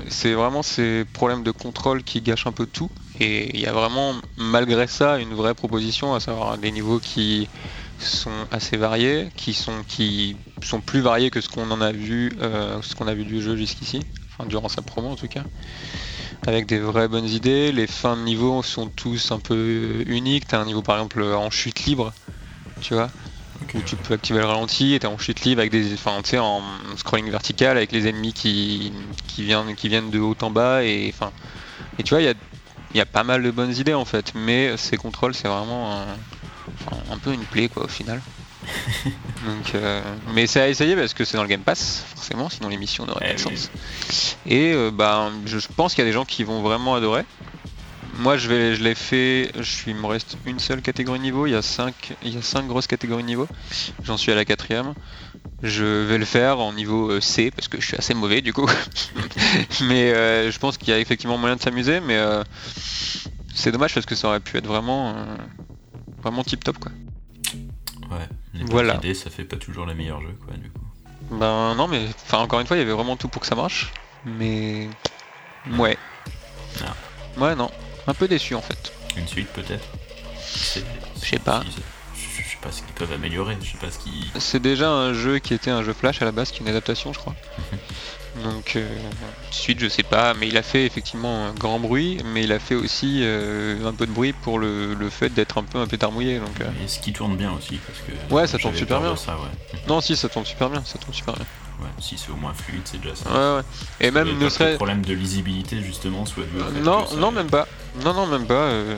c'est 0.08 0.34
vraiment 0.34 0.62
ces 0.62 1.04
problèmes 1.12 1.42
de 1.42 1.50
contrôle 1.50 2.04
qui 2.04 2.20
gâchent 2.20 2.46
un 2.46 2.52
peu 2.52 2.66
tout. 2.66 2.90
Et 3.18 3.54
il 3.54 3.61
y 3.61 3.66
a 3.66 3.72
vraiment, 3.72 4.14
malgré 4.37 4.87
ça, 4.87 5.18
une 5.18 5.34
vraie 5.34 5.54
proposition, 5.54 6.14
à 6.14 6.20
savoir 6.20 6.56
des 6.58 6.70
niveaux 6.70 6.99
qui 7.00 7.49
sont 7.99 8.30
assez 8.50 8.76
variés, 8.76 9.28
qui 9.37 9.54
sont, 9.54 9.84
qui 9.87 10.37
sont 10.64 10.81
plus 10.81 11.00
variés 11.00 11.31
que 11.31 11.40
ce 11.40 11.49
qu'on 11.49 11.71
en 11.71 11.81
a 11.81 11.92
vu, 11.92 12.33
euh, 12.40 12.81
ce 12.83 12.95
qu'on 12.95 13.09
a 13.09 13.14
vu 13.14 13.25
du 13.25 13.42
jeu 13.42 13.57
jusqu'ici, 13.57 14.00
enfin 14.33 14.49
durant 14.49 14.69
sa 14.69 14.83
promo 14.83 15.09
en 15.09 15.16
tout 15.16 15.28
cas 15.28 15.45
avec 16.47 16.66
des 16.66 16.78
vraies 16.78 17.09
bonnes 17.09 17.28
idées. 17.28 17.73
Les 17.73 17.87
fins 17.87 18.16
de 18.16 18.23
niveau 18.23 18.62
sont 18.62 18.88
tous 18.88 19.33
un 19.33 19.38
peu 19.38 20.02
uniques. 20.07 20.49
T'as 20.49 20.61
un 20.61 20.64
niveau 20.64 20.83
par 20.83 20.97
exemple 20.97 21.23
en 21.23 21.50
chute 21.50 21.85
libre, 21.85 22.12
tu 22.81 22.95
vois, 22.95 23.09
où 23.75 23.83
tu 23.83 23.97
peux 23.97 24.14
activer 24.14 24.40
le 24.40 24.47
ralenti 24.47 24.95
et 24.95 24.99
t'es 24.99 25.07
en 25.07 25.19
chute 25.19 25.42
libre 25.42 25.61
avec 25.61 25.71
des, 25.71 25.95
enfin 25.95 26.21
tu 26.23 26.31
sais, 26.31 26.38
en 26.38 26.62
scrolling 26.97 27.31
vertical 27.31 27.76
avec 27.76 27.92
les 27.92 28.09
ennemis 28.09 28.33
qui, 28.33 28.92
qui 29.28 29.45
viennent, 29.45 29.75
qui 29.76 29.88
viennent 29.88 30.11
de 30.11 30.19
haut 30.19 30.37
en 30.42 30.50
bas 30.50 30.83
et 30.85 31.11
enfin, 31.14 31.33
et 31.99 32.02
tu 32.02 32.14
vois, 32.14 32.23
il 32.23 32.26
y 32.26 32.28
a, 32.28 32.35
y 32.95 33.00
a 33.00 33.07
pas 33.07 33.25
mal 33.25 33.42
de 33.42 33.50
bonnes 33.50 33.75
idées 33.75 33.95
en 33.95 34.04
fait, 34.04 34.33
mais 34.35 34.76
ces 34.76 34.97
contrôles 34.97 35.35
c'est 35.35 35.49
vraiment 35.49 35.92
un, 35.92 36.07
un 37.11 37.19
peu 37.19 37.33
une 37.33 37.45
plaie 37.45 37.69
quoi 37.69 37.85
au 37.85 37.88
final. 37.88 38.21
Donc, 39.47 39.75
euh, 39.75 40.02
mais 40.35 40.47
c'est 40.47 40.61
à 40.61 40.69
essayer 40.69 40.95
parce 40.95 41.14
que 41.14 41.25
c'est 41.25 41.37
dans 41.37 41.42
le 41.42 41.49
Game 41.49 41.62
Pass, 41.62 42.04
forcément, 42.14 42.49
sinon 42.49 42.69
l'émission 42.69 43.07
n'aurait 43.07 43.21
pas 43.21 43.35
de 43.35 43.38
Eh 43.38 43.57
sens. 43.57 43.71
Et 44.47 44.73
euh, 44.73 44.90
bah, 44.90 45.31
je 45.47 45.59
pense 45.76 45.95
qu'il 45.95 46.04
y 46.04 46.07
a 46.07 46.11
des 46.11 46.14
gens 46.14 46.25
qui 46.25 46.45
vont 46.45 46.62
vraiment 46.62 46.95
adorer. 46.95 47.25
Moi, 48.19 48.37
je, 48.37 48.49
vais, 48.49 48.75
je 48.75 48.83
l'ai 48.83 48.95
fait, 48.95 49.50
je 49.57 49.62
suis, 49.62 49.90
il 49.92 49.97
me 49.97 50.07
reste 50.07 50.37
une 50.45 50.59
seule 50.59 50.83
catégorie 50.83 51.19
niveau, 51.19 51.47
il 51.47 51.52
y 51.52 51.54
a 51.54 51.62
cinq, 51.62 52.14
il 52.23 52.35
y 52.35 52.38
a 52.38 52.42
cinq 52.42 52.66
grosses 52.66 52.87
catégories 52.87 53.25
niveau. 53.25 53.49
J'en 54.04 54.19
suis 54.19 54.31
à 54.31 54.35
la 54.35 54.45
quatrième. 54.45 54.92
Je 55.62 55.85
vais 55.85 56.19
le 56.19 56.25
faire 56.25 56.59
en 56.59 56.73
niveau 56.73 57.11
euh, 57.11 57.21
C 57.21 57.50
parce 57.50 57.69
que 57.69 57.81
je 57.81 57.87
suis 57.87 57.97
assez 57.97 58.14
mauvais 58.14 58.42
du 58.42 58.52
coup. 58.52 58.69
mais 59.83 60.12
euh, 60.12 60.50
je 60.50 60.59
pense 60.59 60.76
qu'il 60.76 60.88
y 60.88 60.92
a 60.92 60.99
effectivement 60.99 61.38
moyen 61.38 61.57
de 61.57 61.62
s'amuser, 61.62 62.00
mais 62.00 62.21
c'est 63.54 63.73
dommage 63.73 63.95
parce 63.95 64.07
que 64.07 64.14
ça 64.14 64.28
aurait 64.28 64.40
pu 64.40 64.59
être 64.59 64.66
vraiment, 64.66 65.14
vraiment 66.23 66.45
tip 66.45 66.62
top 66.62 66.78
quoi. 66.78 66.92
Ouais, 68.12 68.28
les 68.54 68.64
Voilà. 68.64 68.95
idées, 68.97 69.14
ça 69.14 69.31
fait 69.31 69.45
pas 69.45 69.57
toujours 69.57 69.87
les 69.87 69.95
meilleurs 69.95 70.21
jeux, 70.21 70.37
quoi, 70.45 70.54
du 70.57 70.69
coup. 70.71 70.81
Ben 71.31 71.75
non, 71.76 71.88
mais 71.88 72.07
enfin 72.26 72.38
encore 72.38 72.61
une 72.61 72.66
fois, 72.66 72.76
il 72.76 72.81
y 72.81 72.83
avait 72.83 72.92
vraiment 72.92 73.16
tout 73.16 73.28
pour 73.28 73.40
que 73.40 73.47
ça 73.49 73.54
marche, 73.54 73.92
mais 74.26 74.88
ouais, 75.78 75.97
Ah. 76.85 76.95
ouais 77.40 77.54
non, 77.54 77.71
un 78.07 78.14
peu 78.14 78.28
déçu 78.28 78.54
en 78.54 78.61
fait. 78.61 78.92
Une 79.16 79.26
suite, 79.26 79.49
peut-être 79.49 79.85
Je 80.57 80.81
sais 81.26 81.38
pas. 81.38 81.62
Je 82.14 82.21
sais 82.42 82.59
pas 82.61 82.71
ce 82.73 82.83
qu'ils 82.83 82.92
peuvent 82.95 83.12
améliorer, 83.12 83.57
je 83.62 83.71
sais 83.73 83.78
pas 83.78 83.90
ce 83.90 83.99
qu'ils... 83.99 84.26
C'est 84.38 84.61
déjà 84.61 84.90
un 84.90 85.14
jeu 85.14 85.38
qui 85.38 85.54
était 85.54 85.71
un 85.71 85.83
jeu 85.83 85.92
Flash 85.92 86.21
à 86.23 86.25
la 86.25 86.33
base, 86.33 86.50
qui 86.50 86.59
est 86.59 86.61
une 86.62 86.69
adaptation, 86.69 87.12
je 87.12 87.19
crois. 87.19 87.35
Donc 88.44 88.76
euh, 88.76 88.88
suite, 89.50 89.78
je 89.80 89.88
sais 89.88 90.02
pas, 90.02 90.32
mais 90.34 90.48
il 90.48 90.56
a 90.56 90.62
fait 90.62 90.86
effectivement 90.86 91.46
un 91.48 91.52
grand 91.52 91.78
bruit, 91.78 92.18
mais 92.32 92.44
il 92.44 92.52
a 92.52 92.58
fait 92.58 92.74
aussi 92.74 93.20
euh, 93.22 93.86
un 93.86 93.92
peu 93.92 94.06
de 94.06 94.12
bruit 94.12 94.32
pour 94.32 94.58
le, 94.58 94.94
le 94.94 95.10
fait 95.10 95.28
d'être 95.28 95.58
un 95.58 95.64
peu 95.64 95.78
un 95.78 95.86
pétard 95.86 96.12
mouillé. 96.12 96.38
Donc 96.38 96.60
euh, 96.60 96.64
Et 96.82 96.88
ce 96.88 96.98
qui 96.98 97.12
tourne 97.12 97.36
bien 97.36 97.52
aussi, 97.52 97.78
parce 97.86 97.98
que... 98.00 98.34
Ouais, 98.34 98.46
ça 98.46 98.56
tourne 98.58 98.74
super 98.74 99.00
bien. 99.00 99.16
Ça, 99.16 99.32
ouais. 99.34 99.78
non, 99.88 100.00
si 100.00 100.16
ça 100.16 100.28
tourne 100.30 100.46
super 100.46 100.70
bien, 100.70 100.82
ça 100.86 100.98
tourne 100.98 101.12
super 101.12 101.34
bien. 101.34 101.44
ouais, 101.82 101.88
si 102.00 102.16
c'est 102.16 102.30
au 102.30 102.36
moins 102.36 102.54
fluide, 102.54 102.80
c'est 102.84 103.00
déjà 103.02 103.14
ça. 103.14 103.28
Ouais, 103.30 103.56
ouais. 103.58 103.62
Et 104.00 104.10
même 104.10 104.28
Euh, 104.28 104.44
ne 104.44 104.48
serait 104.48 104.76
problème 104.76 105.02
de 105.02 105.12
lisibilité, 105.12 105.82
justement, 105.82 106.24
soit 106.24 106.44
fait 106.44 106.80
Non, 106.80 107.04
non, 107.18 107.32
même 107.32 107.50
pas. 107.50 107.68
Non, 108.04 108.14
non, 108.14 108.26
même 108.26 108.46
pas. 108.46 108.54
euh, 108.54 108.96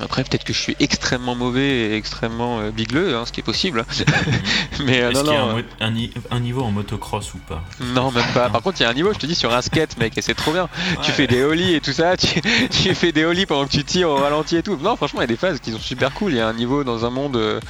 Après, 0.00 0.22
peut-être 0.22 0.44
que 0.44 0.52
je 0.52 0.58
suis 0.60 0.76
extrêmement 0.78 1.34
mauvais 1.34 1.66
et 1.90 1.96
extrêmement 1.96 2.60
euh, 2.60 2.70
bigleux, 2.70 3.16
hein, 3.16 3.24
ce 3.26 3.32
qui 3.32 3.40
est 3.40 3.42
possible. 3.42 3.84
Mais 4.84 5.02
euh, 5.02 5.10
Est-ce 5.10 5.18
non, 5.18 5.24
qu'il 5.24 5.32
y 5.32 5.36
a 5.36 5.42
un, 5.42 5.58
euh, 5.58 5.62
un 5.80 5.90
ni- 5.90 6.12
un 6.30 6.38
niveau 6.40 6.62
en 6.62 6.70
motocross 6.70 7.34
ou 7.34 7.38
pas? 7.38 7.64
Non, 7.80 8.12
même 8.12 8.24
pas. 8.34 8.48
Par 8.48 8.62
contre, 8.62 8.80
il 8.80 8.84
y 8.84 8.86
a 8.86 8.88
un 8.88 8.94
niveau, 8.94 9.12
je 9.12 9.18
te 9.18 9.26
dis, 9.26 9.34
sur 9.34 9.52
un 9.52 9.62
skate, 9.62 9.96
mec, 9.98 10.16
et 10.16 10.22
c'est 10.22 10.34
trop 10.34 10.52
bien. 10.52 10.68
Tu 11.02 11.10
fais 11.10 11.26
des 11.26 11.42
ollies 11.42 11.74
et 11.74 11.80
tout 11.80 11.92
ça, 11.92 12.16
tu, 12.16 12.40
tu 12.70 12.94
fais 12.94 13.10
des 13.10 13.24
ollies 13.24 13.46
pendant 13.46 13.66
que 13.66 13.72
tu 13.72 13.82
tires 13.82 14.10
au 14.10 14.16
ralenti 14.16 14.56
et 14.56 14.62
tout. 14.62 14.76
Non, 14.80 14.94
franchement, 14.94 15.20
il 15.20 15.24
y 15.24 15.24
a 15.24 15.28
des 15.28 15.36
phases 15.36 15.58
qui 15.58 15.72
sont 15.72 15.80
super 15.80 16.12
cool. 16.14 16.32
Il 16.32 16.36
y 16.36 16.40
a 16.40 16.46
un 16.46 16.54
niveau 16.54 16.84
dans 16.84 17.04
un 17.04 17.10
monde, 17.10 17.60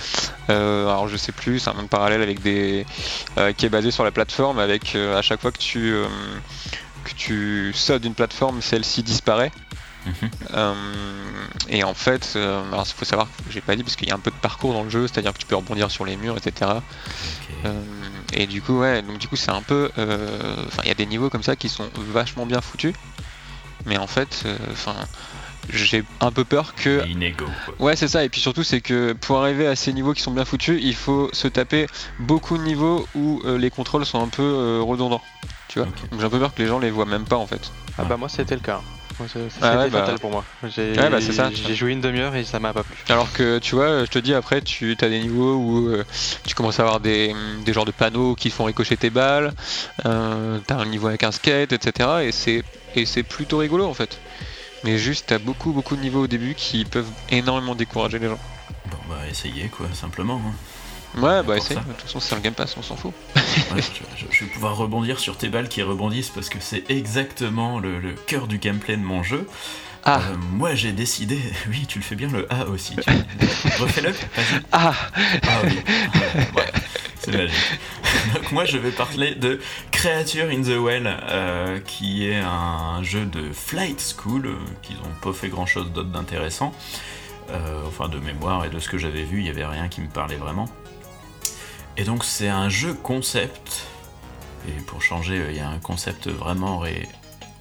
alors 0.48 1.08
je 1.08 1.16
sais 1.16 1.32
plus, 1.32 1.58
c'est 1.58 1.70
un 1.70 1.74
monde 1.74 1.88
parallèle 1.88 2.20
avec 2.20 2.42
des, 2.42 2.84
qui 3.56 3.64
est 3.64 3.70
basé 3.70 3.90
sur 3.90 4.04
la 4.04 4.10
plateforme, 4.10 4.58
avec 4.58 4.94
à 4.94 5.22
chaque 5.22 5.40
fois 5.40 5.52
que 5.52 5.58
tu, 5.58 5.94
que 7.04 7.14
tu 7.16 7.72
sautes 7.74 8.02
d'une 8.02 8.14
plateforme, 8.14 8.60
celle-ci 8.60 9.02
disparaît. 9.02 9.52
Euh, 10.54 10.74
et 11.68 11.84
en 11.84 11.94
fait, 11.94 12.34
euh, 12.36 12.62
alors 12.68 12.86
il 12.86 12.92
faut 12.92 13.04
savoir, 13.04 13.26
que 13.26 13.52
j'ai 13.52 13.60
pas 13.60 13.76
dit 13.76 13.82
parce 13.82 13.96
qu'il 13.96 14.08
y 14.08 14.12
a 14.12 14.14
un 14.14 14.20
peu 14.20 14.30
de 14.30 14.36
parcours 14.36 14.72
dans 14.72 14.84
le 14.84 14.90
jeu, 14.90 15.06
c'est-à-dire 15.06 15.32
que 15.32 15.38
tu 15.38 15.46
peux 15.46 15.56
rebondir 15.56 15.90
sur 15.90 16.04
les 16.04 16.16
murs, 16.16 16.36
etc. 16.36 16.70
Euh, 17.64 17.82
et 18.32 18.46
du 18.46 18.62
coup, 18.62 18.80
ouais, 18.80 19.02
donc 19.02 19.18
du 19.18 19.28
coup, 19.28 19.36
c'est 19.36 19.50
un 19.50 19.62
peu, 19.62 19.90
euh, 19.98 20.56
enfin, 20.66 20.82
il 20.84 20.88
y 20.88 20.92
a 20.92 20.94
des 20.94 21.06
niveaux 21.06 21.30
comme 21.30 21.42
ça 21.42 21.56
qui 21.56 21.68
sont 21.68 21.88
vachement 21.96 22.46
bien 22.46 22.60
foutus, 22.60 22.94
mais 23.86 23.98
en 23.98 24.06
fait, 24.06 24.42
euh, 24.46 24.56
enfin, 24.72 24.94
j'ai 25.70 26.04
un 26.20 26.30
peu 26.30 26.44
peur 26.44 26.74
que 26.74 27.06
Inégo, 27.08 27.46
quoi. 27.64 27.74
Ouais, 27.78 27.96
c'est 27.96 28.08
ça. 28.08 28.24
Et 28.24 28.28
puis 28.28 28.40
surtout, 28.40 28.62
c'est 28.62 28.80
que 28.80 29.12
pour 29.12 29.38
arriver 29.38 29.66
à 29.66 29.76
ces 29.76 29.92
niveaux 29.92 30.12
qui 30.12 30.22
sont 30.22 30.32
bien 30.32 30.44
foutus, 30.44 30.80
il 30.82 30.94
faut 30.94 31.28
se 31.32 31.48
taper 31.48 31.86
beaucoup 32.18 32.56
de 32.56 32.62
niveaux 32.62 33.06
où 33.14 33.40
euh, 33.44 33.58
les 33.58 33.70
contrôles 33.70 34.06
sont 34.06 34.22
un 34.22 34.28
peu 34.28 34.42
euh, 34.42 34.80
redondants. 34.82 35.22
Tu 35.68 35.80
vois? 35.80 35.86
Donc 35.86 36.20
j'ai 36.20 36.24
un 36.24 36.30
peu 36.30 36.38
peur 36.38 36.54
que 36.54 36.62
les 36.62 36.68
gens 36.68 36.78
les 36.78 36.90
voient 36.90 37.06
même 37.06 37.24
pas 37.24 37.36
en 37.36 37.46
fait. 37.46 37.72
Ah 37.98 38.04
bah 38.04 38.16
moi 38.16 38.28
c'était 38.28 38.54
le 38.54 38.60
cas. 38.60 38.80
Ça- 39.18 39.24
Ah 39.24 39.48
C'était 39.50 39.66
ouais, 39.76 39.90
bah- 39.90 40.00
fatal 40.00 40.18
pour 40.18 40.30
moi. 40.30 40.44
J'ai 40.64 40.92
Ouais, 40.92 41.08
bah, 41.10 41.20
c'est 41.20 41.32
ça. 41.32 41.50
j'ai 41.52 41.74
joué 41.74 41.92
une 41.92 42.00
demi-heure 42.02 42.34
et 42.36 42.44
ça 42.44 42.60
m'a 42.60 42.72
pas 42.74 42.82
plu. 42.82 42.94
Alors 43.08 43.32
que 43.32 43.58
tu 43.58 43.74
vois, 43.74 44.04
je 44.04 44.10
te 44.10 44.18
dis 44.18 44.34
après, 44.34 44.60
tu 44.60 44.96
as 45.00 45.08
des 45.08 45.20
niveaux 45.20 45.54
où 45.56 45.88
euh, 45.88 46.04
tu 46.44 46.54
commences 46.54 46.78
à 46.80 46.82
avoir 46.82 47.00
des, 47.00 47.34
des 47.64 47.72
genres 47.72 47.86
de 47.86 47.92
panneaux 47.92 48.34
qui 48.34 48.50
font 48.50 48.64
ricocher 48.64 48.96
tes 48.96 49.10
balles. 49.10 49.52
Euh, 50.04 50.58
t'as 50.66 50.76
un 50.76 50.86
niveau 50.86 51.06
avec 51.08 51.22
un 51.22 51.32
skate, 51.32 51.72
etc. 51.72 52.08
Et 52.24 52.32
c'est 52.32 52.62
et 52.94 53.06
c'est 53.06 53.22
plutôt 53.22 53.58
rigolo 53.58 53.86
en 53.86 53.94
fait. 53.94 54.18
Mais 54.84 54.98
juste, 54.98 55.26
t'as 55.28 55.38
beaucoup 55.38 55.72
beaucoup 55.72 55.96
de 55.96 56.02
niveaux 56.02 56.24
au 56.24 56.26
début 56.26 56.54
qui 56.54 56.84
peuvent 56.84 57.08
énormément 57.30 57.74
décourager 57.74 58.18
les 58.18 58.28
gens. 58.28 58.38
Bon, 58.90 58.98
bah, 59.08 59.16
essayez, 59.30 59.68
quoi, 59.68 59.86
simplement. 59.94 60.40
hein. 60.46 61.20
Ouais, 61.20 61.42
bah 61.42 61.56
essaye. 61.56 61.76
ça. 61.76 61.82
De 61.82 61.92
toute 61.92 62.02
façon, 62.02 62.20
c'est 62.20 62.34
un 62.34 62.40
Game 62.40 62.52
Pass, 62.52 62.76
on 62.76 62.82
s'en 62.82 62.96
fout. 62.96 63.12
Ouais, 63.74 63.82
je, 63.82 64.26
je- 64.26 64.32
je 64.32 64.44
vais 64.44 64.50
pouvoir 64.50 64.76
rebondir 64.76 65.18
sur 65.18 65.36
tes 65.36 65.48
balles 65.48 65.68
qui 65.68 65.82
rebondissent 65.82 66.30
parce 66.30 66.48
que 66.48 66.58
c'est 66.60 66.90
exactement 66.90 67.78
le, 67.78 68.00
le 68.00 68.12
cœur 68.12 68.46
du 68.46 68.58
gameplay 68.58 68.96
de 68.96 69.02
mon 69.02 69.22
jeu. 69.22 69.46
Ah. 70.04 70.20
Euh, 70.30 70.36
moi 70.52 70.74
j'ai 70.74 70.92
décidé, 70.92 71.38
oui 71.68 71.84
tu 71.88 71.98
le 71.98 72.04
fais 72.04 72.14
bien 72.14 72.28
le 72.28 72.46
A 72.52 72.66
aussi, 72.66 72.94
tu... 72.96 73.10
refais-le. 73.80 74.14
Ah 74.72 74.94
Ah 75.48 75.60
oui, 75.64 75.78
Ouais, 76.14 76.62
ouais, 76.62 76.72
c'est 77.18 77.32
magique. 77.36 77.56
Donc 78.34 78.52
moi 78.52 78.64
je 78.64 78.78
vais 78.78 78.90
parler 78.92 79.34
de 79.34 79.58
Creature 79.90 80.48
in 80.50 80.62
the 80.62 80.78
Well, 80.80 81.06
euh, 81.28 81.80
qui 81.80 82.28
est 82.28 82.36
un 82.36 83.02
jeu 83.02 83.24
de 83.26 83.52
Flight 83.52 84.14
School, 84.16 84.46
euh, 84.46 84.54
qu'ils 84.82 84.96
n'ont 84.96 85.14
pas 85.22 85.32
fait 85.32 85.48
grand 85.48 85.66
chose 85.66 85.90
d'autre 85.90 86.10
d'intéressant. 86.10 86.72
Euh, 87.50 87.82
enfin 87.86 88.08
de 88.08 88.18
mémoire 88.18 88.64
et 88.64 88.70
de 88.70 88.78
ce 88.80 88.88
que 88.88 88.98
j'avais 88.98 89.22
vu, 89.22 89.38
il 89.38 89.44
n'y 89.44 89.50
avait 89.50 89.64
rien 89.66 89.88
qui 89.88 90.00
me 90.00 90.08
parlait 90.08 90.36
vraiment. 90.36 90.68
Et 91.96 92.04
donc 92.04 92.24
c'est 92.24 92.48
un 92.48 92.68
jeu 92.68 92.92
concept, 92.94 93.84
et 94.68 94.72
pour 94.82 95.02
changer, 95.02 95.38
euh, 95.38 95.50
il 95.50 95.56
y 95.56 95.60
a 95.60 95.68
un 95.68 95.78
concept 95.78 96.28
vraiment 96.28 96.78
ré- 96.78 97.08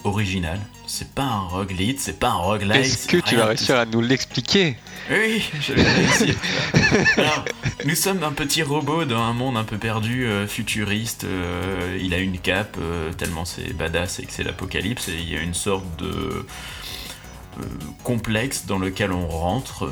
original. 0.03 0.59
C'est 0.87 1.13
pas 1.15 1.23
un 1.23 1.39
roguelite, 1.47 1.99
c'est 1.99 2.19
pas 2.19 2.29
un 2.29 2.33
roguelike. 2.35 2.75
Est-ce 2.85 3.07
que 3.07 3.17
tu 3.17 3.35
vas 3.37 3.45
réussir 3.47 3.75
à 3.77 3.85
nous 3.85 4.01
l'expliquer? 4.01 4.77
Oui, 5.09 5.43
je 5.61 5.73
vais 5.73 5.81
réussir. 5.83 6.35
Alors, 7.17 7.45
nous 7.85 7.95
sommes 7.95 8.23
un 8.23 8.31
petit 8.31 8.61
robot 8.61 9.05
dans 9.05 9.21
un 9.21 9.33
monde 9.33 9.57
un 9.57 9.63
peu 9.63 9.77
perdu, 9.77 10.25
euh, 10.25 10.47
futuriste. 10.47 11.23
euh, 11.23 11.97
il 12.01 12.13
a 12.13 12.17
une 12.19 12.37
cape, 12.39 12.77
euh, 12.79 13.11
tellement 13.13 13.45
c'est 13.45 13.73
badass 13.73 14.19
et 14.19 14.25
que 14.25 14.31
c'est 14.31 14.43
l'apocalypse. 14.43 15.07
Et 15.09 15.15
il 15.19 15.31
y 15.31 15.35
a 15.37 15.41
une 15.41 15.53
sorte 15.55 15.85
de 15.97 16.45
complexe 18.03 18.65
dans 18.65 18.79
lequel 18.79 19.11
on 19.11 19.27
rentre, 19.27 19.83
euh, 19.83 19.91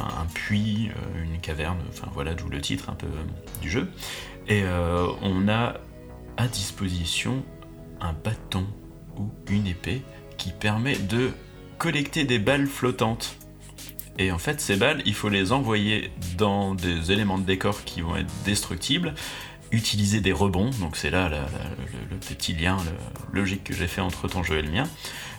un, 0.00 0.26
puits, 0.26 0.90
euh, 0.90 1.24
une 1.24 1.40
caverne, 1.40 1.78
enfin 1.88 2.08
voilà 2.12 2.34
d'où 2.34 2.48
le 2.48 2.60
titre 2.60 2.90
un 2.90 2.94
peu 2.94 3.06
euh, 3.06 3.60
du 3.62 3.70
jeu. 3.70 3.90
Et 4.48 4.62
euh, 4.64 5.06
on 5.22 5.48
a 5.48 5.74
à 6.36 6.48
disposition 6.48 7.42
un 8.00 8.12
bâton 8.12 8.66
ou 9.16 9.30
une 9.48 9.66
épée 9.66 10.02
qui 10.36 10.50
permet 10.50 10.96
de 10.96 11.30
collecter 11.78 12.24
des 12.24 12.38
balles 12.38 12.66
flottantes. 12.66 13.36
Et 14.18 14.30
en 14.30 14.38
fait, 14.38 14.60
ces 14.60 14.76
balles, 14.76 15.02
il 15.06 15.14
faut 15.14 15.28
les 15.28 15.52
envoyer 15.52 16.10
dans 16.36 16.74
des 16.74 17.10
éléments 17.10 17.38
de 17.38 17.44
décor 17.44 17.84
qui 17.84 18.00
vont 18.00 18.16
être 18.16 18.32
destructibles, 18.44 19.14
utiliser 19.72 20.20
des 20.20 20.32
rebonds, 20.32 20.70
donc 20.80 20.96
c'est 20.96 21.10
là 21.10 21.28
le, 21.28 22.16
petit 22.18 22.54
lien 22.54 22.76
logique 23.32 23.64
que 23.64 23.74
j'ai 23.74 23.88
fait 23.88 24.00
entre 24.00 24.28
ton 24.28 24.42
jeu 24.44 24.58
et 24.58 24.62
le 24.62 24.70
mien, 24.70 24.84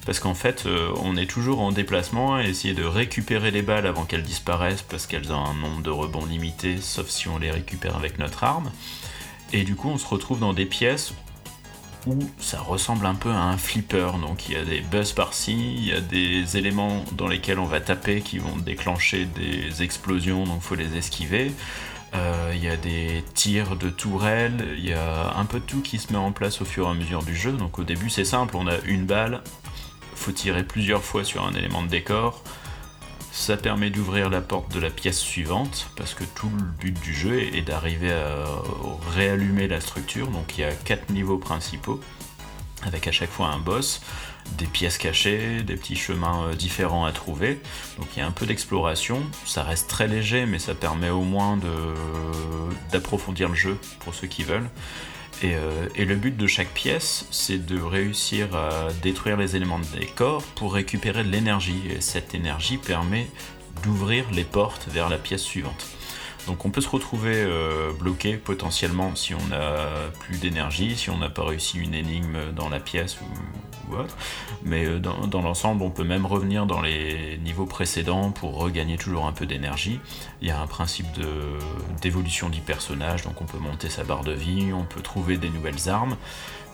parce 0.06 0.20
qu'en 0.20 0.36
fait, 0.36 0.66
euh, 0.66 0.92
on 1.04 1.18
est 1.18 1.26
toujours 1.26 1.62
en 1.62 1.72
déplacement 1.72 2.36
à 2.36 2.44
essayer 2.44 2.74
de 2.74 2.84
récupérer 2.84 3.52
les 3.52 3.62
balles 3.62 3.88
avant 3.88 4.06
qu'elles 4.06 4.24
disparaissent, 4.24 4.84
parce 4.84 5.08
qu'elles 5.08 5.34
ont 5.34 5.44
un 5.44 5.56
nombre 5.56 5.82
de 5.82 5.90
rebonds 5.90 6.26
limité, 6.26 6.78
sauf 6.80 7.10
si 7.10 7.28
on 7.28 7.40
les 7.40 7.52
récupère 7.52 7.96
avec 7.96 8.20
notre 8.20 8.44
arme. 8.44 8.72
Et 9.54 9.64
du 9.64 9.76
coup, 9.76 9.90
on 9.90 9.98
se 9.98 10.08
retrouve 10.08 10.40
dans 10.40 10.54
des 10.54 10.66
pièces 10.66 11.14
où 12.08 12.20
ça 12.38 12.60
ressemble 12.60 13.06
un 13.06 13.16
peu 13.16 13.32
à 13.32 13.42
un 13.42 13.58
flipper. 13.58 14.12
Donc 14.22 14.48
il 14.48 14.54
y 14.54 14.58
a 14.58 14.64
des 14.64 14.82
buzz 14.82 15.14
par-ci, 15.14 15.54
il 15.54 15.88
y 15.88 15.94
a 15.94 16.02
des 16.02 16.58
éléments 16.58 17.04
dans 17.14 17.28
lesquels 17.28 17.60
on 17.60 17.66
va 17.66 17.80
taper 17.82 18.22
qui 18.22 18.38
vont 18.38 18.56
déclencher 18.58 19.26
des 19.26 19.82
explosions, 19.82 20.44
donc 20.44 20.62
faut 20.62 20.76
les 20.76 20.98
esquiver. 20.98 21.52
Euh, 22.14 22.54
Il 22.56 22.64
y 22.64 22.70
a 22.70 22.78
des 22.78 23.24
tirs 23.34 23.76
de 23.76 23.90
tourelles, 23.90 24.76
il 24.78 24.86
y 24.86 24.94
a 24.94 25.34
un 25.36 25.46
peu 25.46 25.60
de 25.60 25.66
tout 25.66 25.82
qui 25.82 25.98
se 25.98 26.14
met 26.14 26.20
en 26.20 26.32
place 26.32 26.62
au 26.62 26.66
fur 26.66 26.88
et 26.88 26.92
à 26.92 26.94
mesure 26.94 27.24
du 27.24 27.36
jeu. 27.36 27.52
Donc 27.54 27.80
au 27.80 27.84
début 27.84 28.10
c'est 28.10 28.26
simple, 28.26 28.56
on 28.56 28.68
a 28.68 28.78
une 28.86 29.06
balle, 29.06 29.42
faut 30.16 30.32
tirer 30.32 30.64
plusieurs 30.64 31.04
fois 31.04 31.24
sur 31.24 31.46
un 31.46 31.54
élément 31.54 31.84
de 31.84 31.88
décor. 31.88 32.42
Ça 33.32 33.58
permet 33.58 33.90
d'ouvrir 33.90 34.30
la 34.30 34.40
porte 34.40 34.74
de 34.74 34.80
la 34.80 34.90
pièce 34.90 35.20
suivante, 35.20 35.90
parce 35.98 36.14
que 36.14 36.24
tout 36.24 36.50
le 36.50 36.64
but 36.64 36.98
du 37.02 37.14
jeu 37.14 37.42
est 37.42 37.62
d'arriver 37.62 38.14
à 38.14 38.46
réallumer 39.14 39.68
la 39.68 39.82
structure. 39.82 40.28
Donc 40.28 40.58
il 40.58 40.62
y 40.62 40.64
a 40.64 40.72
quatre 40.72 41.10
niveaux 41.10 41.38
principaux, 41.38 42.00
avec 42.84 43.08
à 43.08 43.12
chaque 43.12 43.30
fois 43.30 43.48
un 43.48 43.60
boss, 43.60 44.02
des 44.58 44.68
pièces 44.68 44.98
cachées, 44.98 45.64
des 45.64 45.76
petits 45.76 45.96
chemins 45.96 46.46
euh, 46.46 46.56
différents 46.56 47.04
à 47.04 47.12
trouver. 47.12 47.60
Donc 47.98 48.08
il 48.16 48.20
y 48.20 48.22
a 48.22 48.28
un 48.28 48.32
peu 48.32 48.46
d'exploration. 48.46 49.22
Ça 49.46 49.64
reste 49.64 49.90
très 49.90 50.08
léger, 50.08 50.46
mais 50.46 50.60
ça 50.60 50.74
permet 50.74 51.10
au 51.10 51.24
moins 51.24 51.60
d'approfondir 52.92 53.50
le 53.50 53.56
jeu 53.56 53.78
pour 54.00 54.14
ceux 54.14 54.28
qui 54.28 54.44
veulent. 54.44 54.70
Et, 55.42 55.56
euh, 55.56 55.88
et, 55.96 56.06
le 56.06 56.16
but 56.16 56.36
de 56.36 56.48
chaque 56.48 56.70
pièce, 56.70 57.28
c'est 57.30 57.66
de 57.66 57.80
réussir 57.80 58.56
à 58.56 58.88
détruire 59.04 59.36
les 59.38 59.56
éléments 59.56 59.80
de 59.80 60.00
décor 60.00 60.42
pour 60.56 60.74
récupérer 60.74 61.24
de 61.24 61.30
l'énergie. 61.30 61.82
Et 61.90 62.02
cette 62.02 62.34
énergie 62.34 62.78
permet 62.78 63.28
d'ouvrir 63.84 64.26
les 64.32 64.46
portes 64.46 64.88
vers 64.90 65.10
la 65.10 65.18
pièce 65.18 65.42
suivante. 65.42 65.88
Donc 66.48 66.66
on 66.66 66.70
peut 66.70 66.82
se 66.82 66.90
retrouver 66.90 67.34
euh, 67.36 67.92
bloqué 67.94 68.38
potentiellement 68.38 69.16
si 69.16 69.34
on 69.34 69.48
n'a 69.48 70.10
plus 70.20 70.38
d'énergie, 70.38 70.96
si 70.96 71.10
on 71.10 71.18
n'a 71.18 71.30
pas 71.30 71.44
réussi 71.44 71.80
une 71.80 71.94
énigme 71.94 72.52
dans 72.56 72.70
la 72.70 72.80
pièce 72.80 73.20
ou, 73.22 73.26
autre. 73.96 74.18
Mais 74.64 74.86
euh, 74.86 75.00
dans 75.00 75.42
l'ensemble, 75.42 75.84
on 75.84 75.92
peut 75.92 76.04
même 76.04 76.26
revenir 76.26 76.66
dans 76.66 76.82
les 76.82 77.40
niveaux 77.44 77.68
précédents 77.68 78.32
pour 78.32 78.58
regagner 78.58 78.98
toujours 78.98 79.28
un 79.28 79.32
peu 79.32 79.46
d'énergie. 79.46 80.00
Il 80.42 80.48
y 80.48 80.52
a 80.52 80.60
un 80.60 80.68
principe 80.68 81.08
d'évolution 82.02 82.50
du 82.50 82.62
personnage, 82.62 83.24
donc 83.24 83.42
on 83.42 83.46
peut 83.46 83.60
monter 83.60 83.90
sa 83.90 84.04
barre 84.04 84.24
de 84.24 84.34
vie, 84.34 84.74
on 84.74 84.84
peut 84.84 85.02
trouver 85.02 85.38
des 85.38 85.50
nouvelles 85.50 85.88
armes. 85.88 86.18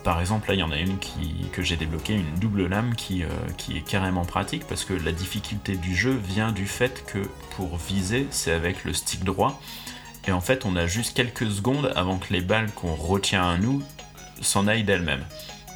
Par 0.04 0.20
exemple, 0.20 0.50
là, 0.50 0.56
il 0.56 0.60
y 0.60 0.64
en 0.64 0.72
a 0.72 0.78
une 0.78 0.98
qui, 0.98 1.48
que 1.52 1.62
j'ai 1.62 1.78
débloquée, 1.78 2.16
une 2.16 2.40
double 2.40 2.66
lame 2.68 2.96
qui, 2.96 3.24
euh, 3.24 3.28
qui, 3.58 3.78
est 3.78 3.82
carrément 3.82 4.26
pratique 4.26 4.66
parce 4.68 4.84
que 4.84 4.94
la 4.94 5.12
difficulté 5.12 5.76
du 5.76 5.96
jeu 5.96 6.20
vient 6.28 6.52
du 6.52 6.66
fait 6.66 7.06
que 7.06 7.20
pour 7.56 7.78
viser, 7.78 8.28
c'est 8.32 8.52
avec 8.52 8.84
le 8.84 8.94
stick 8.94 9.24
droit. 9.24 9.62
Et 10.28 10.32
en 10.32 10.42
fait, 10.42 10.66
on 10.66 10.76
a 10.76 10.88
juste 10.88 11.16
quelques 11.16 11.50
secondes 11.50 11.92
avant 11.96 12.18
que 12.18 12.34
les 12.34 12.42
balles 12.42 12.72
qu'on 12.72 12.96
retient 12.96 13.48
à 13.48 13.58
nous 13.58 13.84
s'en 14.42 14.68
aillent 14.68 14.84
d'elles-mêmes. 14.84 15.26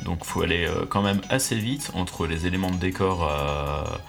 Donc, 0.04 0.26
faut 0.26 0.42
aller 0.42 0.66
euh, 0.66 0.86
quand 0.90 1.04
même 1.04 1.22
assez 1.30 1.56
vite 1.56 1.92
entre 1.94 2.26
les 2.26 2.48
éléments 2.48 2.72
de 2.72 2.78
décor 2.78 3.24
à, 3.24 4.00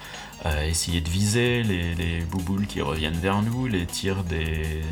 à 0.44 0.64
essayer 0.64 1.02
de 1.02 1.10
viser, 1.10 1.62
les, 1.62 1.94
les 1.94 2.20
bouboules 2.20 2.66
qui 2.66 2.80
reviennent 2.80 3.18
vers 3.18 3.42
nous, 3.42 3.66
les 3.66 3.84
tirs 3.84 4.24
des 4.24 4.82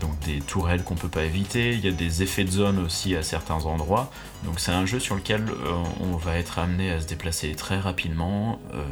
donc 0.00 0.18
des 0.20 0.40
tourelles 0.40 0.82
qu'on 0.82 0.94
peut 0.94 1.08
pas 1.08 1.24
éviter, 1.24 1.72
il 1.72 1.84
y 1.84 1.88
a 1.88 1.92
des 1.92 2.22
effets 2.22 2.44
de 2.44 2.50
zone 2.50 2.78
aussi 2.78 3.14
à 3.16 3.22
certains 3.22 3.64
endroits. 3.64 4.10
Donc 4.44 4.60
c'est 4.60 4.72
un 4.72 4.86
jeu 4.86 4.98
sur 4.98 5.14
lequel 5.14 5.48
euh, 5.48 5.72
on 6.00 6.16
va 6.16 6.36
être 6.36 6.58
amené 6.58 6.90
à 6.90 7.00
se 7.00 7.06
déplacer 7.06 7.54
très 7.54 7.78
rapidement, 7.78 8.58
euh, 8.74 8.84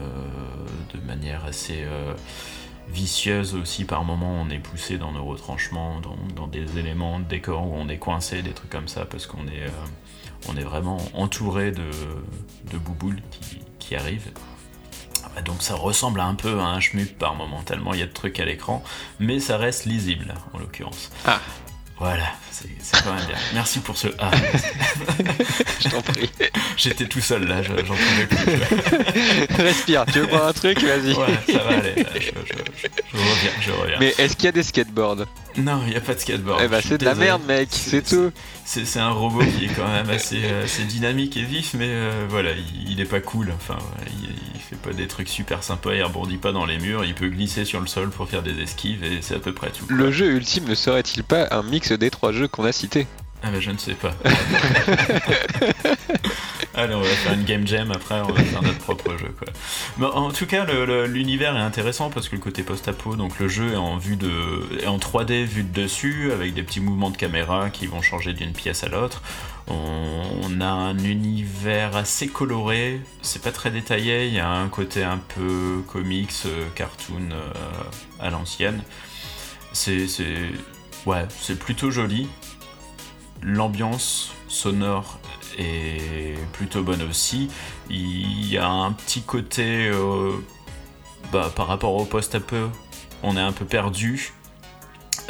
de 0.95 1.01
manière 1.07 1.45
assez 1.45 1.83
euh, 1.85 2.15
vicieuse 2.89 3.55
aussi 3.55 3.85
par 3.85 4.05
moments 4.05 4.41
on 4.41 4.51
est 4.51 4.59
poussé 4.59 4.99
dans 4.99 5.13
nos 5.13 5.25
retranchements, 5.25 6.01
dans, 6.37 6.47
des 6.47 6.79
éléments 6.79 7.21
de 7.21 7.25
décor 7.25 7.67
où 7.67 7.75
on 7.75 7.89
est 7.89 7.99
coincé, 7.99 8.43
des 8.43 8.53
trucs 8.53 8.71
comme 8.71 8.89
ça, 8.89 9.05
parce 9.05 9.27
qu'on 9.27 9.47
est, 9.47 10.65
vraiment 10.65 10.99
entouré 11.15 11.73
de, 11.73 11.91
de 12.71 12.79
bouboules 12.79 13.21
qui 13.79 13.97
arrivent. 13.97 14.31
Donc 15.45 15.63
ça 15.63 15.75
ressemble 15.75 16.21
un 16.21 16.35
peu 16.35 16.59
à 16.61 16.65
un 16.65 16.81
schmuck 16.81 17.15
par 17.19 17.35
moment, 17.35 17.63
tellement 17.63 17.95
il 17.95 18.01
y 18.01 18.03
a 18.03 18.07
de 18.07 18.13
trucs 18.13 18.39
à 18.41 18.45
l'écran, 18.45 18.83
mais 19.19 19.41
ça 19.41 19.57
reste 19.57 19.87
lisible 19.87 20.35
en 20.53 20.59
l'occurrence. 20.59 21.11
Ah. 21.27 21.41
Voilà, 21.99 22.25
c'est 22.51 22.69
quand 23.05 23.15
même 23.15 23.25
bien. 23.27 23.37
Merci 23.55 23.79
pour 23.79 23.97
ce 23.97 24.09
Ah. 24.19 24.31
je 25.81 25.89
t'en 25.89 26.03
prie. 26.03 26.29
J'étais 26.77 27.07
tout 27.07 27.21
seul 27.21 27.47
là, 27.47 27.63
j'en 27.63 27.75
pouvais 27.75 28.27
plus. 28.27 29.57
Respire, 29.63 30.05
tu 30.07 30.19
veux 30.19 30.27
boire 30.27 30.49
un 30.49 30.53
truc 30.53 30.83
Vas-y. 30.83 31.15
Ouais, 31.15 31.27
ça 31.47 31.59
va 31.59 31.79
aller, 31.79 31.95
là, 31.95 32.11
je, 32.15 32.21
je, 32.21 32.31
je, 32.77 32.89
je, 33.13 33.17
reviens, 33.17 33.51
je 33.61 33.71
reviens. 33.71 33.97
Mais 34.01 34.15
est-ce 34.19 34.35
qu'il 34.35 34.47
y 34.47 34.49
a 34.49 34.53
des 34.53 34.65
skateboards? 34.65 35.27
Non, 35.59 35.83
il 35.85 35.91
n'y 35.91 35.97
a 35.97 36.01
pas 36.01 36.15
de 36.15 36.21
skateboard. 36.21 36.61
Eh 36.65 36.69
bah 36.69 36.81
c'est 36.83 36.99
de 36.99 37.05
la 37.05 37.15
merde 37.15 37.43
mec, 37.47 37.69
c'est 37.71 38.03
tout. 38.03 38.33
C'est 38.65 38.99
un 38.99 39.11
robot 39.11 39.45
qui 39.45 39.67
est 39.67 39.75
quand 39.75 39.89
même 39.89 40.11
assez, 40.11 40.43
assez 40.65 40.85
dynamique 40.85 41.37
et 41.37 41.43
vif, 41.43 41.75
mais 41.75 41.89
euh, 41.89 42.27
voilà, 42.29 42.53
il, 42.53 42.91
il, 42.91 43.01
est 43.01 43.07
pas 43.07 43.21
cool. 43.21 43.53
Enfin, 43.55 43.79
il, 44.07 44.31
il 44.55 44.61
fait 44.61 44.77
pas 44.77 44.93
des 44.93 45.07
trucs 45.07 45.29
super 45.29 45.63
sympas, 45.63 45.95
il 45.95 46.03
rebondit 46.03 46.39
pas 46.39 46.53
dans 46.53 46.65
les 46.65 46.79
murs, 46.79 47.05
il 47.05 47.15
peut 47.15 47.29
glisser 47.29 47.65
sur 47.65 47.81
le 47.81 47.87
sol 47.87 48.11
pour 48.11 48.29
faire 48.29 48.43
des 48.43 48.61
esquives 48.61 49.05
et 49.05 49.19
c'est 49.21 49.35
à 49.35 49.41
peu 49.41 49.53
près 49.53 49.71
tout. 49.71 49.85
Le 49.89 50.11
jeu 50.11 50.33
ultime 50.33 50.65
ne 50.65 50.75
serait-il 50.75 51.25
pas 51.25 51.49
un 51.51 51.63
mix 51.63 51.93
des 51.93 52.11
trois 52.11 52.33
jeux 52.33 52.49
qu'on 52.49 52.65
a 52.65 52.73
cités? 52.73 53.07
Ah 53.43 53.51
bah 53.51 53.61
je 53.61 53.71
ne 53.71 53.79
sais 53.79 53.95
pas. 53.95 54.13
Allez, 56.75 56.95
on 56.95 57.01
va 57.01 57.09
faire 57.09 57.35
une 57.35 57.45
game 57.45 57.67
jam 57.67 57.93
après, 57.93 58.21
on 58.23 58.33
va 58.33 58.43
faire 58.43 58.63
notre 58.63 58.79
propre 58.79 59.17
jeu. 59.19 59.35
Mais 59.99 60.07
en 60.07 60.31
tout 60.31 60.47
cas, 60.47 60.65
l'univers 61.07 61.55
est 61.55 61.61
intéressant 61.61 62.09
parce 62.09 62.31
que 62.31 62.37
le 62.37 62.41
côté 62.41 62.63
post-apo, 62.63 63.15
donc 63.15 63.39
le 63.39 63.49
jeu 63.49 63.73
est 63.73 63.77
en 63.77 63.99
vue 63.99 64.17
de, 64.17 64.31
est 64.81 64.87
en 64.87 64.97
3D 64.97 65.45
vu 65.45 65.65
de 65.65 65.83
dessus 65.83 66.33
avec 66.33 66.55
des 66.55 66.63
petits 66.63 66.81
mouvements 66.81 67.11
de 67.11 67.17
caméra 67.19 67.69
qui 67.69 67.87
vont 67.87 68.01
changer 68.01 68.33
d'une 68.33 68.53
pièce 68.53 68.85
à 68.85 68.89
l'autre. 68.89 69.23
On, 69.69 70.23
on, 70.43 70.61
a 70.61 70.67
un 70.67 70.99
univers 70.99 71.95
assez 71.95 72.29
coloré, 72.29 73.01
c'est 73.21 73.43
pas 73.43 73.53
très 73.53 73.71
détaillé, 73.71 74.27
il 74.27 74.35
y 74.35 74.41
a 74.41 74.51
un 74.51 74.69
côté 74.69 75.05
un 75.05 75.19
peu 75.19 75.83
comics, 75.87 76.33
euh, 76.47 76.67
cartoon 76.75 77.31
euh, 77.33 77.53
à 78.19 78.31
l'ancienne. 78.31 78.83
C'est, 79.73 80.07
ouais, 81.07 81.27
c'est 81.29 81.59
plutôt 81.59 81.91
joli. 81.91 82.29
L'ambiance 83.43 84.33
sonore 84.49 85.19
est 85.59 86.37
plutôt 86.53 86.83
bonne 86.83 87.03
aussi. 87.03 87.49
Il 87.91 88.47
y 88.51 88.59
a 88.59 88.69
un 88.69 88.93
petit 88.93 89.23
côté 89.23 89.89
euh, 89.89 90.33
bah, 91.33 91.51
par 91.55 91.67
rapport 91.67 91.95
au 91.95 92.05
post-apo, 92.05 92.71
on 93.23 93.37
est 93.37 93.41
un 93.41 93.53
peu 93.53 93.65
perdu. 93.65 94.33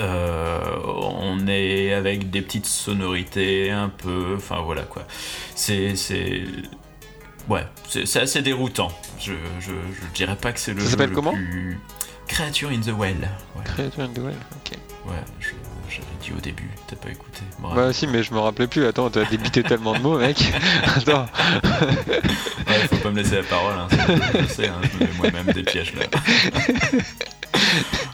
Euh, 0.01 0.61
on 0.85 1.47
est 1.49 1.93
avec 1.93 2.31
des 2.31 2.41
petites 2.43 2.67
sonorités 2.67 3.71
un 3.71 3.89
peu. 3.89 4.35
Enfin 4.37 4.61
voilà 4.63 4.83
quoi. 4.83 5.03
C'est. 5.55 5.95
Ouais, 7.49 7.67
c'est 7.89 8.21
assez 8.21 8.41
déroutant. 8.41 8.93
Je, 9.19 9.33
je, 9.61 9.73
je, 9.73 10.15
dirais 10.15 10.37
pas 10.37 10.53
que 10.53 10.61
c'est 10.61 10.75
le 10.75 10.81
Ça 10.81 10.91
jeu 10.97 11.07
le 11.07 11.09
comment? 11.09 11.33
plus. 11.33 11.79
Creature 12.29 12.71
in 12.71 12.81
the 12.81 12.97
Well. 12.97 13.17
Ouais, 13.57 13.65
Creature 13.65 14.05
in 14.05 14.09
the 14.09 14.19
Well, 14.19 14.37
ok. 14.65 14.79
Ouais, 15.07 15.17
j'avais 15.95 16.07
dit 16.21 16.33
au 16.37 16.41
début, 16.41 16.71
t'as 16.87 16.97
pas 16.97 17.11
écouté. 17.11 17.41
Bah 17.61 17.93
si, 17.93 18.07
mais 18.07 18.23
je 18.23 18.33
me 18.33 18.39
rappelais 18.39 18.67
plus. 18.67 18.87
Attends, 18.87 19.11
t'as 19.11 19.25
débité 19.25 19.63
tellement 19.69 19.93
de 19.95 20.01
mots, 20.01 20.19
mec. 20.19 20.43
Attends. 20.97 21.27
Ouais, 21.63 22.89
faut 22.89 22.97
pas 22.97 23.11
me 23.11 23.23
laisser 23.23 23.37
la 23.37 23.43
parole, 23.43 23.75
hein. 23.79 23.89
je 24.41 24.47
sais, 24.47 24.69
hein, 24.69 24.81
je 24.83 24.99
me 24.99 25.01
mets 25.01 25.17
moi-même 25.19 25.53
des 25.53 25.63
pièges 25.63 25.95
là. 25.95 26.07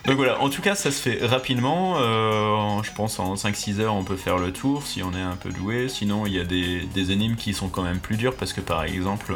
Donc 0.04 0.16
voilà, 0.16 0.40
en 0.40 0.48
tout 0.48 0.62
cas, 0.62 0.74
ça 0.74 0.90
se 0.90 1.00
fait 1.00 1.24
rapidement. 1.24 1.96
Euh, 1.98 2.82
je 2.82 2.90
pense 2.92 3.18
en 3.18 3.34
5-6 3.34 3.80
heures, 3.80 3.94
on 3.94 4.04
peut 4.04 4.16
faire 4.16 4.38
le 4.38 4.52
tour 4.52 4.86
si 4.86 5.02
on 5.02 5.12
est 5.12 5.20
un 5.20 5.36
peu 5.36 5.50
doué. 5.50 5.88
Sinon, 5.88 6.26
il 6.26 6.32
y 6.32 6.40
a 6.40 6.44
des, 6.44 6.80
des 6.94 7.12
énigmes 7.12 7.36
qui 7.36 7.52
sont 7.52 7.68
quand 7.68 7.82
même 7.82 8.00
plus 8.00 8.16
dures 8.16 8.34
parce 8.34 8.52
que 8.52 8.60
par 8.60 8.84
exemple. 8.84 9.34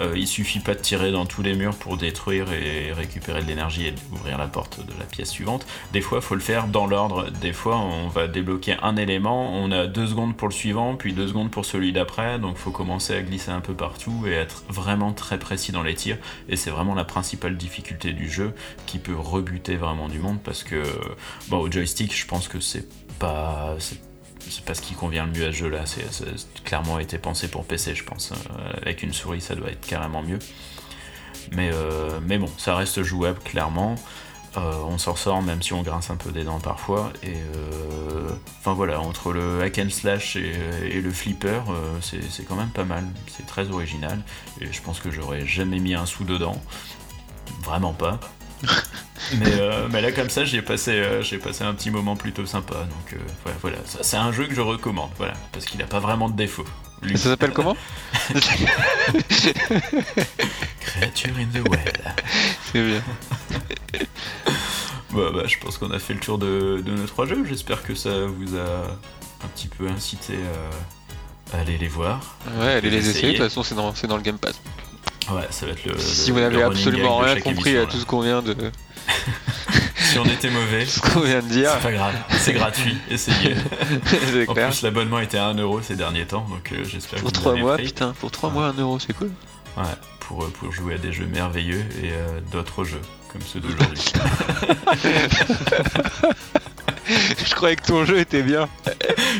Euh, 0.00 0.14
il 0.16 0.26
suffit 0.26 0.60
pas 0.60 0.74
de 0.74 0.80
tirer 0.80 1.12
dans 1.12 1.26
tous 1.26 1.42
les 1.42 1.54
murs 1.54 1.76
pour 1.76 1.96
détruire 1.96 2.52
et 2.52 2.92
récupérer 2.92 3.42
de 3.42 3.46
l'énergie 3.46 3.86
et 3.86 3.94
ouvrir 4.12 4.38
la 4.38 4.46
porte 4.46 4.84
de 4.84 4.92
la 4.98 5.04
pièce 5.04 5.30
suivante. 5.30 5.66
Des 5.92 6.00
fois, 6.00 6.20
faut 6.20 6.34
le 6.34 6.40
faire 6.40 6.66
dans 6.66 6.86
l'ordre. 6.86 7.30
Des 7.40 7.52
fois, 7.52 7.76
on 7.76 8.08
va 8.08 8.28
débloquer 8.28 8.76
un 8.82 8.96
élément, 8.96 9.54
on 9.54 9.70
a 9.70 9.86
deux 9.86 10.06
secondes 10.06 10.36
pour 10.36 10.48
le 10.48 10.54
suivant, 10.54 10.96
puis 10.96 11.12
deux 11.12 11.28
secondes 11.28 11.50
pour 11.50 11.64
celui 11.64 11.92
d'après. 11.92 12.38
Donc, 12.38 12.56
faut 12.56 12.70
commencer 12.70 13.14
à 13.14 13.22
glisser 13.22 13.50
un 13.50 13.60
peu 13.60 13.74
partout 13.74 14.24
et 14.26 14.32
être 14.32 14.64
vraiment 14.68 15.12
très 15.12 15.38
précis 15.38 15.72
dans 15.72 15.82
les 15.82 15.94
tirs. 15.94 16.18
Et 16.48 16.56
c'est 16.56 16.70
vraiment 16.70 16.94
la 16.94 17.04
principale 17.04 17.56
difficulté 17.56 18.12
du 18.12 18.30
jeu 18.30 18.54
qui 18.86 18.98
peut 18.98 19.16
rebuter 19.16 19.76
vraiment 19.76 20.08
du 20.08 20.18
monde 20.18 20.38
parce 20.42 20.62
que, 20.62 20.82
bon, 21.48 21.58
au 21.58 21.70
joystick, 21.70 22.16
je 22.16 22.26
pense 22.26 22.48
que 22.48 22.60
c'est 22.60 22.88
pas 23.18 23.76
pas 24.64 24.74
ce 24.74 24.82
qui 24.82 24.94
convient 24.94 25.26
le 25.26 25.32
mieux 25.32 25.46
à 25.46 25.52
ce 25.52 25.58
jeu-là. 25.58 25.84
C'est 25.86 26.64
clairement 26.64 26.98
été 26.98 27.18
pensé 27.18 27.48
pour 27.48 27.64
PC, 27.64 27.94
je 27.94 28.04
pense. 28.04 28.32
Euh, 28.32 28.72
avec 28.82 29.02
une 29.02 29.12
souris, 29.12 29.40
ça 29.40 29.54
doit 29.54 29.70
être 29.70 29.86
carrément 29.86 30.22
mieux. 30.22 30.38
Mais, 31.52 31.70
euh, 31.72 32.20
bon, 32.20 32.48
ça 32.58 32.76
reste 32.76 33.02
jouable, 33.02 33.38
clairement. 33.40 33.96
Euh, 34.58 34.74
on 34.86 34.98
s'en 34.98 35.16
sort 35.16 35.40
même 35.40 35.62
si 35.62 35.72
on 35.72 35.80
grince 35.80 36.10
un 36.10 36.16
peu 36.16 36.30
des 36.30 36.44
dents 36.44 36.60
parfois. 36.60 37.10
Et 37.22 37.36
enfin 38.60 38.74
voilà, 38.74 39.00
entre 39.00 39.32
le 39.32 39.62
hack 39.62 39.78
and 39.78 39.88
slash 39.88 40.36
et, 40.36 40.52
et 40.90 41.00
le 41.00 41.10
flipper, 41.10 41.62
c'est 42.02 42.46
quand 42.46 42.56
même 42.56 42.70
pas 42.70 42.84
mal. 42.84 43.04
C'est 43.28 43.46
très 43.46 43.70
original. 43.70 44.20
Et 44.60 44.70
je 44.70 44.82
pense 44.82 45.00
que 45.00 45.10
j'aurais 45.10 45.46
jamais 45.46 45.78
mis 45.78 45.94
un 45.94 46.06
sou 46.06 46.24
dedans. 46.24 46.60
Vraiment 47.62 47.94
pas. 47.94 48.20
mais, 49.38 49.60
euh, 49.60 49.88
mais, 49.90 50.00
là 50.00 50.12
comme 50.12 50.30
ça 50.30 50.44
j'ai 50.44 50.62
passé 50.62 50.92
euh, 50.92 51.22
j'ai 51.22 51.38
passé 51.38 51.64
un 51.64 51.74
petit 51.74 51.90
moment 51.90 52.16
plutôt 52.16 52.46
sympa 52.46 52.74
donc 52.74 53.12
euh, 53.14 53.18
voilà, 53.42 53.58
voilà. 53.60 53.78
c'est 54.02 54.16
un 54.16 54.32
jeu 54.32 54.46
que 54.46 54.54
je 54.54 54.60
recommande 54.60 55.10
voilà 55.16 55.34
parce 55.52 55.64
qu'il 55.64 55.80
n'a 55.80 55.86
pas 55.86 56.00
vraiment 56.00 56.28
de 56.28 56.36
défaut 56.36 56.64
Lui. 57.02 57.18
ça 57.18 57.30
s'appelle 57.30 57.52
comment 57.52 57.76
Creature 60.80 61.38
in 61.38 61.46
the 61.52 61.68
Well 61.68 61.92
c'est 62.72 62.84
bien 62.84 63.02
Bah, 65.12 65.30
bah, 65.34 65.42
je 65.46 65.58
pense 65.58 65.76
qu'on 65.76 65.90
a 65.90 65.98
fait 65.98 66.14
le 66.14 66.20
tour 66.20 66.38
de, 66.38 66.82
de 66.82 66.90
nos 66.90 67.06
trois 67.06 67.26
jeux. 67.26 67.44
J'espère 67.46 67.82
que 67.82 67.94
ça 67.94 68.24
vous 68.24 68.56
a 68.56 68.96
un 69.44 69.48
petit 69.54 69.68
peu 69.68 69.86
incité 69.86 70.32
à, 71.52 71.58
aller 71.58 71.76
les 71.76 71.88
voir. 71.88 72.38
Ouais, 72.58 72.72
allez 72.72 72.88
les 72.88 73.10
essayer. 73.10 73.32
de 73.32 73.36
toute 73.36 73.44
façon 73.44 73.62
c'est 73.62 73.74
dans, 73.74 73.94
c'est 73.94 74.06
dans 74.06 74.16
le 74.16 74.22
Game 74.22 74.38
Pass. 74.38 74.58
Ouais, 75.30 75.46
ça 75.50 75.66
va 75.66 75.72
être 75.72 75.84
le. 75.84 75.98
si 75.98 76.28
le- 76.28 76.34
vous 76.34 76.40
n'avez 76.40 76.62
absolument 76.62 77.18
rien 77.18 77.40
compris 77.40 77.70
émission, 77.70 77.82
à 77.82 77.86
tout 77.90 77.96
ce 77.98 78.06
qu'on 78.06 78.20
vient 78.22 78.42
de. 78.42 78.56
Si 80.04 80.18
on 80.18 80.24
était 80.26 80.50
mauvais, 80.50 80.84
ce 80.86 81.00
qu'on 81.00 81.20
vient 81.20 81.40
de 81.40 81.48
dire, 81.48 81.70
c'est 81.74 81.82
pas 81.82 81.92
grave. 81.92 82.12
C'est 82.38 82.52
gratuit, 82.52 82.96
essayez. 83.10 83.54
c'est 84.30 84.46
En 84.48 84.52
clair. 84.52 84.68
plus, 84.68 84.82
l'abonnement 84.82 85.20
était 85.20 85.38
à 85.38 85.54
1€ 85.54 85.82
ces 85.82 85.96
derniers 85.96 86.26
temps, 86.26 86.46
donc 86.50 86.70
euh, 86.72 86.84
j'espère 86.84 87.20
que 87.20 87.24
Pour 87.24 87.28
vous 87.30 87.40
3 87.40 87.52
l'avez 87.52 87.62
mois, 87.62 87.74
pris. 87.76 87.84
putain, 87.86 88.12
pour 88.20 88.30
3 88.30 88.50
mois 88.50 88.66
1 88.76 88.80
euro, 88.80 88.98
c'est 88.98 89.14
cool. 89.14 89.30
Ouais, 89.78 89.84
pour, 90.20 90.44
euh, 90.44 90.52
pour 90.58 90.70
jouer 90.70 90.94
à 90.94 90.98
des 90.98 91.12
jeux 91.12 91.24
merveilleux 91.26 91.80
et 92.02 92.10
euh, 92.10 92.40
d'autres 92.50 92.84
jeux, 92.84 93.00
comme 93.32 93.40
ceux 93.40 93.60
d'aujourd'hui. 93.60 94.02
Je 97.46 97.54
croyais 97.54 97.76
que 97.76 97.86
ton 97.86 98.04
jeu 98.04 98.18
était 98.18 98.42
bien. 98.42 98.68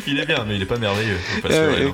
il 0.07 0.19
est 0.21 0.27
bien, 0.27 0.45
mais 0.47 0.57
il 0.57 0.63
est 0.63 0.67
pas 0.67 0.79
merveilleux. 0.79 1.19
Faut 1.35 1.41
pas 1.43 1.51
se 1.51 1.55
ouais, 1.55 1.93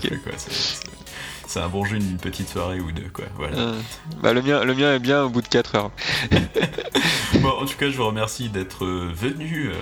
C'est 1.49 1.61
un 1.61 1.69
bon 1.69 1.83
jeu 1.85 1.99
d'une 1.99 2.19
petite 2.19 2.51
soirée 2.51 2.79
ou 2.79 2.93
deux, 2.93 3.09
quoi. 3.11 3.25
Voilà. 3.37 3.57
Euh, 3.57 3.81
bah 4.23 4.35
le 4.35 4.43
mien, 4.43 4.63
le 4.65 4.75
mien 4.75 4.95
est 4.95 4.99
bien 4.99 5.23
au 5.25 5.31
bout 5.31 5.41
de 5.41 5.49
4 5.49 5.75
heures. 5.77 5.91
Bon, 7.41 7.51
en 7.51 7.67
tout 7.67 7.77
cas, 7.77 7.89
je 7.91 7.97
vous 7.97 8.07
remercie 8.07 8.49
d'être 8.49 8.85
euh, 8.85 9.11
venu 9.15 9.69
euh, 9.71 9.75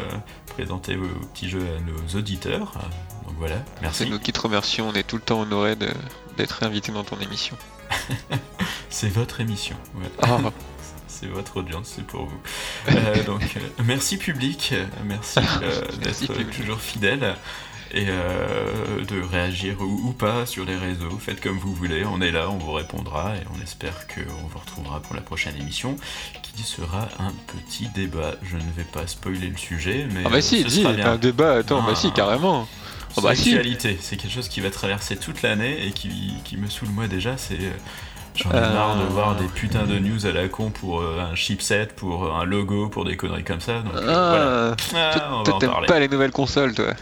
présenter 0.49 0.95
vos 0.97 1.07
petits 1.33 1.49
jeux 1.49 1.63
à 1.63 1.81
nos 1.81 2.19
auditeurs. 2.19 2.73
Donc 3.25 3.35
voilà, 3.39 3.57
C'est 3.77 3.83
merci. 3.83 4.11
nous 4.11 4.19
qui 4.19 4.33
te 4.33 4.41
remercions, 4.41 4.89
on 4.89 4.93
est 4.95 5.05
tout 5.05 5.17
le 5.17 5.23
temps 5.23 5.41
honorés 5.41 5.75
de- 5.77 5.89
d'être 6.37 6.63
invité 6.65 6.93
dans 6.93 7.05
ton 7.05 7.19
émission. 7.21 7.57
C'est 8.91 9.09
votre 9.09 9.41
émission. 9.41 9.77
Voilà. 9.95 10.11
Ah, 10.47 10.51
C'est 11.09 11.27
votre 11.29 11.57
audience, 11.59 11.93
c'est 11.97 12.07
pour 12.07 12.27
vous. 12.27 12.41
Euh, 12.91 13.25
donc, 13.25 13.41
merci 13.85 14.19
public, 14.19 14.75
merci 15.07 15.39
Merci, 16.05 16.27
d'être 16.29 16.51
toujours 16.51 16.79
fidèle 16.81 17.37
et 17.93 18.07
euh, 18.09 19.05
de 19.05 19.21
réagir 19.23 19.77
ou, 19.81 20.09
ou 20.09 20.13
pas 20.13 20.47
sur 20.47 20.65
les 20.65 20.77
réseaux. 20.77 21.19
Faites 21.19 21.41
comme 21.41 21.59
vous 21.59 21.75
voulez, 21.75 22.05
on 22.05 22.21
est 22.21 22.31
là, 22.31 22.49
on 22.51 22.59
vous 22.59 22.73
répondra 22.73 23.35
et 23.37 23.41
on 23.57 23.63
espère 23.63 24.07
qu'on 24.09 24.47
vous 24.49 24.59
retrouvera 24.59 25.01
pour 25.01 25.15
la 25.15 25.23
prochaine 25.23 25.55
émission 25.61 25.97
qui 26.43 26.63
sera 26.63 27.09
un 27.19 27.33
petit 27.47 27.89
débat. 27.95 28.33
Je 28.43 28.57
ne 28.57 28.71
vais 28.77 28.85
pas 28.93 29.07
spoiler 29.07 29.49
le 29.49 29.57
sujet, 29.57 30.07
mais 30.13 30.23
ah 30.25 30.29
bah 30.31 30.37
euh, 30.37 30.41
si, 30.41 30.63
ce 30.63 30.69
dis, 30.69 30.87
un 30.87 31.17
débat, 31.17 31.55
attends, 31.55 31.81
bah 31.83 31.89
Ah. 31.93 31.97
si, 31.97 32.13
carrément. 32.13 32.67
C'est 33.11 33.21
Ah 33.21 33.23
bah 33.23 33.35
si. 33.35 33.57
c'est 34.01 34.17
quelque 34.17 34.33
chose 34.33 34.49
qui 34.49 34.61
va 34.61 34.71
traverser 34.71 35.17
toute 35.17 35.43
l'année 35.43 35.87
et 35.87 35.93
qui, 35.93 36.35
qui 36.45 36.57
me 36.57 36.69
saoule 36.69 36.89
moi 36.91 37.07
déjà, 37.09 37.37
c'est... 37.37 37.55
euh, 37.55 37.71
J'en 38.35 38.51
ai 38.51 38.57
Euh. 38.57 38.75
marre 38.75 38.99
de 38.99 39.05
voir 39.07 39.35
des 39.37 39.47
putains 39.47 39.87
de 39.87 39.99
news 39.99 40.27
à 40.27 40.31
la 40.33 40.47
con 40.49 40.69
pour 40.71 41.01
euh, 41.01 41.21
un 41.21 41.35
chipset, 41.35 41.87
pour 41.97 42.35
un 42.37 42.45
logo, 42.45 42.91
pour 42.91 43.07
des 43.07 43.17
conneries 43.17 43.45
comme 43.45 43.63
ça. 43.63 43.81
Donc 43.81 43.95
euh, 43.95 44.01
voilà. 44.03 44.77
Ah, 44.95 45.17
Ah, 45.19 45.29
on 45.39 45.43
va 45.43 45.55
en 45.55 45.59
parler. 45.59 45.87
pas 45.87 45.99
les 46.01 46.09
nouvelles 46.09 46.33
consoles, 46.33 46.75
toi. 46.75 46.93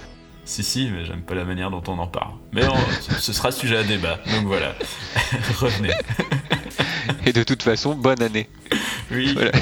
Si, 0.45 0.63
si, 0.63 0.89
mais 0.91 1.05
j'aime 1.05 1.23
pas 1.23 1.35
la 1.35 1.45
manière 1.45 1.71
dont 1.71 1.83
on 1.89 1.99
en 1.99 2.07
parle. 2.07 2.35
Mais 2.53 2.67
on- 2.67 3.19
ce 3.19 3.33
sera 3.33 3.51
sujet 3.51 3.79
à 3.79 3.83
débat, 3.83 4.19
donc 4.33 4.45
voilà. 4.47 4.75
Revenez. 5.59 5.93
Et 7.27 7.33
de 7.33 7.43
toute 7.43 7.63
façon, 7.63 7.95
bonne 7.95 8.23
année. 8.23 8.49
Oui. 9.11 9.33
Voilà. 9.35 9.53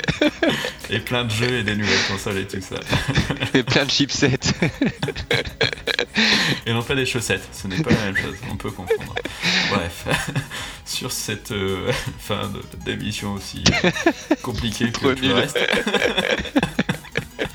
et 0.90 0.98
plein 0.98 1.24
de 1.24 1.30
jeux 1.30 1.58
et 1.58 1.62
des 1.62 1.74
nouvelles 1.76 2.02
consoles 2.08 2.38
et 2.38 2.46
tout 2.46 2.60
ça. 2.60 2.76
Et 3.54 3.62
plein 3.62 3.84
de 3.86 3.90
chipsets. 3.90 4.38
Et 6.66 6.72
non 6.72 6.82
pas 6.82 6.94
des 6.94 7.06
chaussettes, 7.06 7.48
ce 7.52 7.66
n'est 7.66 7.80
pas 7.82 7.90
la 7.90 8.04
même 8.04 8.16
chose, 8.16 8.36
on 8.50 8.56
peut 8.56 8.70
confondre. 8.70 9.14
Bref, 9.70 10.06
sur 10.84 11.10
cette 11.12 11.52
euh, 11.52 11.90
fin 12.18 12.50
d'émission 12.84 13.32
aussi 13.34 13.64
euh, 13.84 13.90
compliquée 14.42 14.86
que 14.86 14.92
Trop 14.92 15.14
tout 15.14 15.24
le 15.24 15.34
reste. 15.34 15.58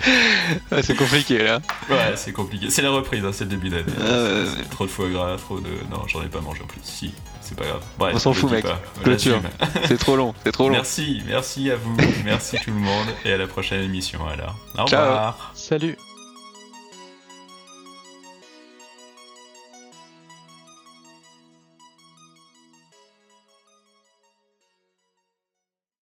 Ah, 0.72 0.82
c'est 0.82 0.96
compliqué 0.96 1.38
là. 1.44 1.60
Ouais, 1.90 2.14
c'est 2.16 2.32
compliqué. 2.32 2.70
C'est 2.70 2.82
la 2.82 2.90
reprise, 2.92 3.24
hein, 3.24 3.32
c'est 3.32 3.44
le 3.44 3.52
début 3.52 3.70
d'année. 3.70 3.84
Euh, 4.00 4.48
Trop 4.72 4.86
de 4.86 4.90
foie 4.90 5.10
gras, 5.10 5.36
trop 5.38 5.60
de. 5.60 5.70
Non, 5.92 6.08
j'en 6.08 6.24
ai 6.24 6.28
pas 6.28 6.42
mangé 6.42 6.62
en 6.64 6.68
plus. 6.68 6.82
Si, 6.84 7.14
c'est 7.42 7.56
pas 7.56 7.66
grave. 7.66 7.82
Bref, 7.98 8.14
On 8.16 8.20
s'en 8.20 8.34
fout, 8.34 8.52
mec. 8.52 8.66
Clôture. 9.04 9.42
c'est 9.86 9.98
trop 10.00 10.16
long, 10.16 10.34
c'est 10.44 10.52
trop 10.52 10.68
long. 10.70 10.74
Merci, 10.76 11.22
merci 11.28 11.70
à 11.72 11.76
vous, 11.76 11.96
merci 12.26 12.58
tout 12.64 12.72
le 12.72 12.78
monde 12.80 13.08
et 13.26 13.34
à 13.34 13.38
la 13.38 13.48
prochaine 13.48 13.84
émission 13.84 14.20
alors. 14.28 14.56
Au 14.78 14.88
Ciao. 14.88 15.02
revoir. 15.04 15.52
Salut 15.54 15.98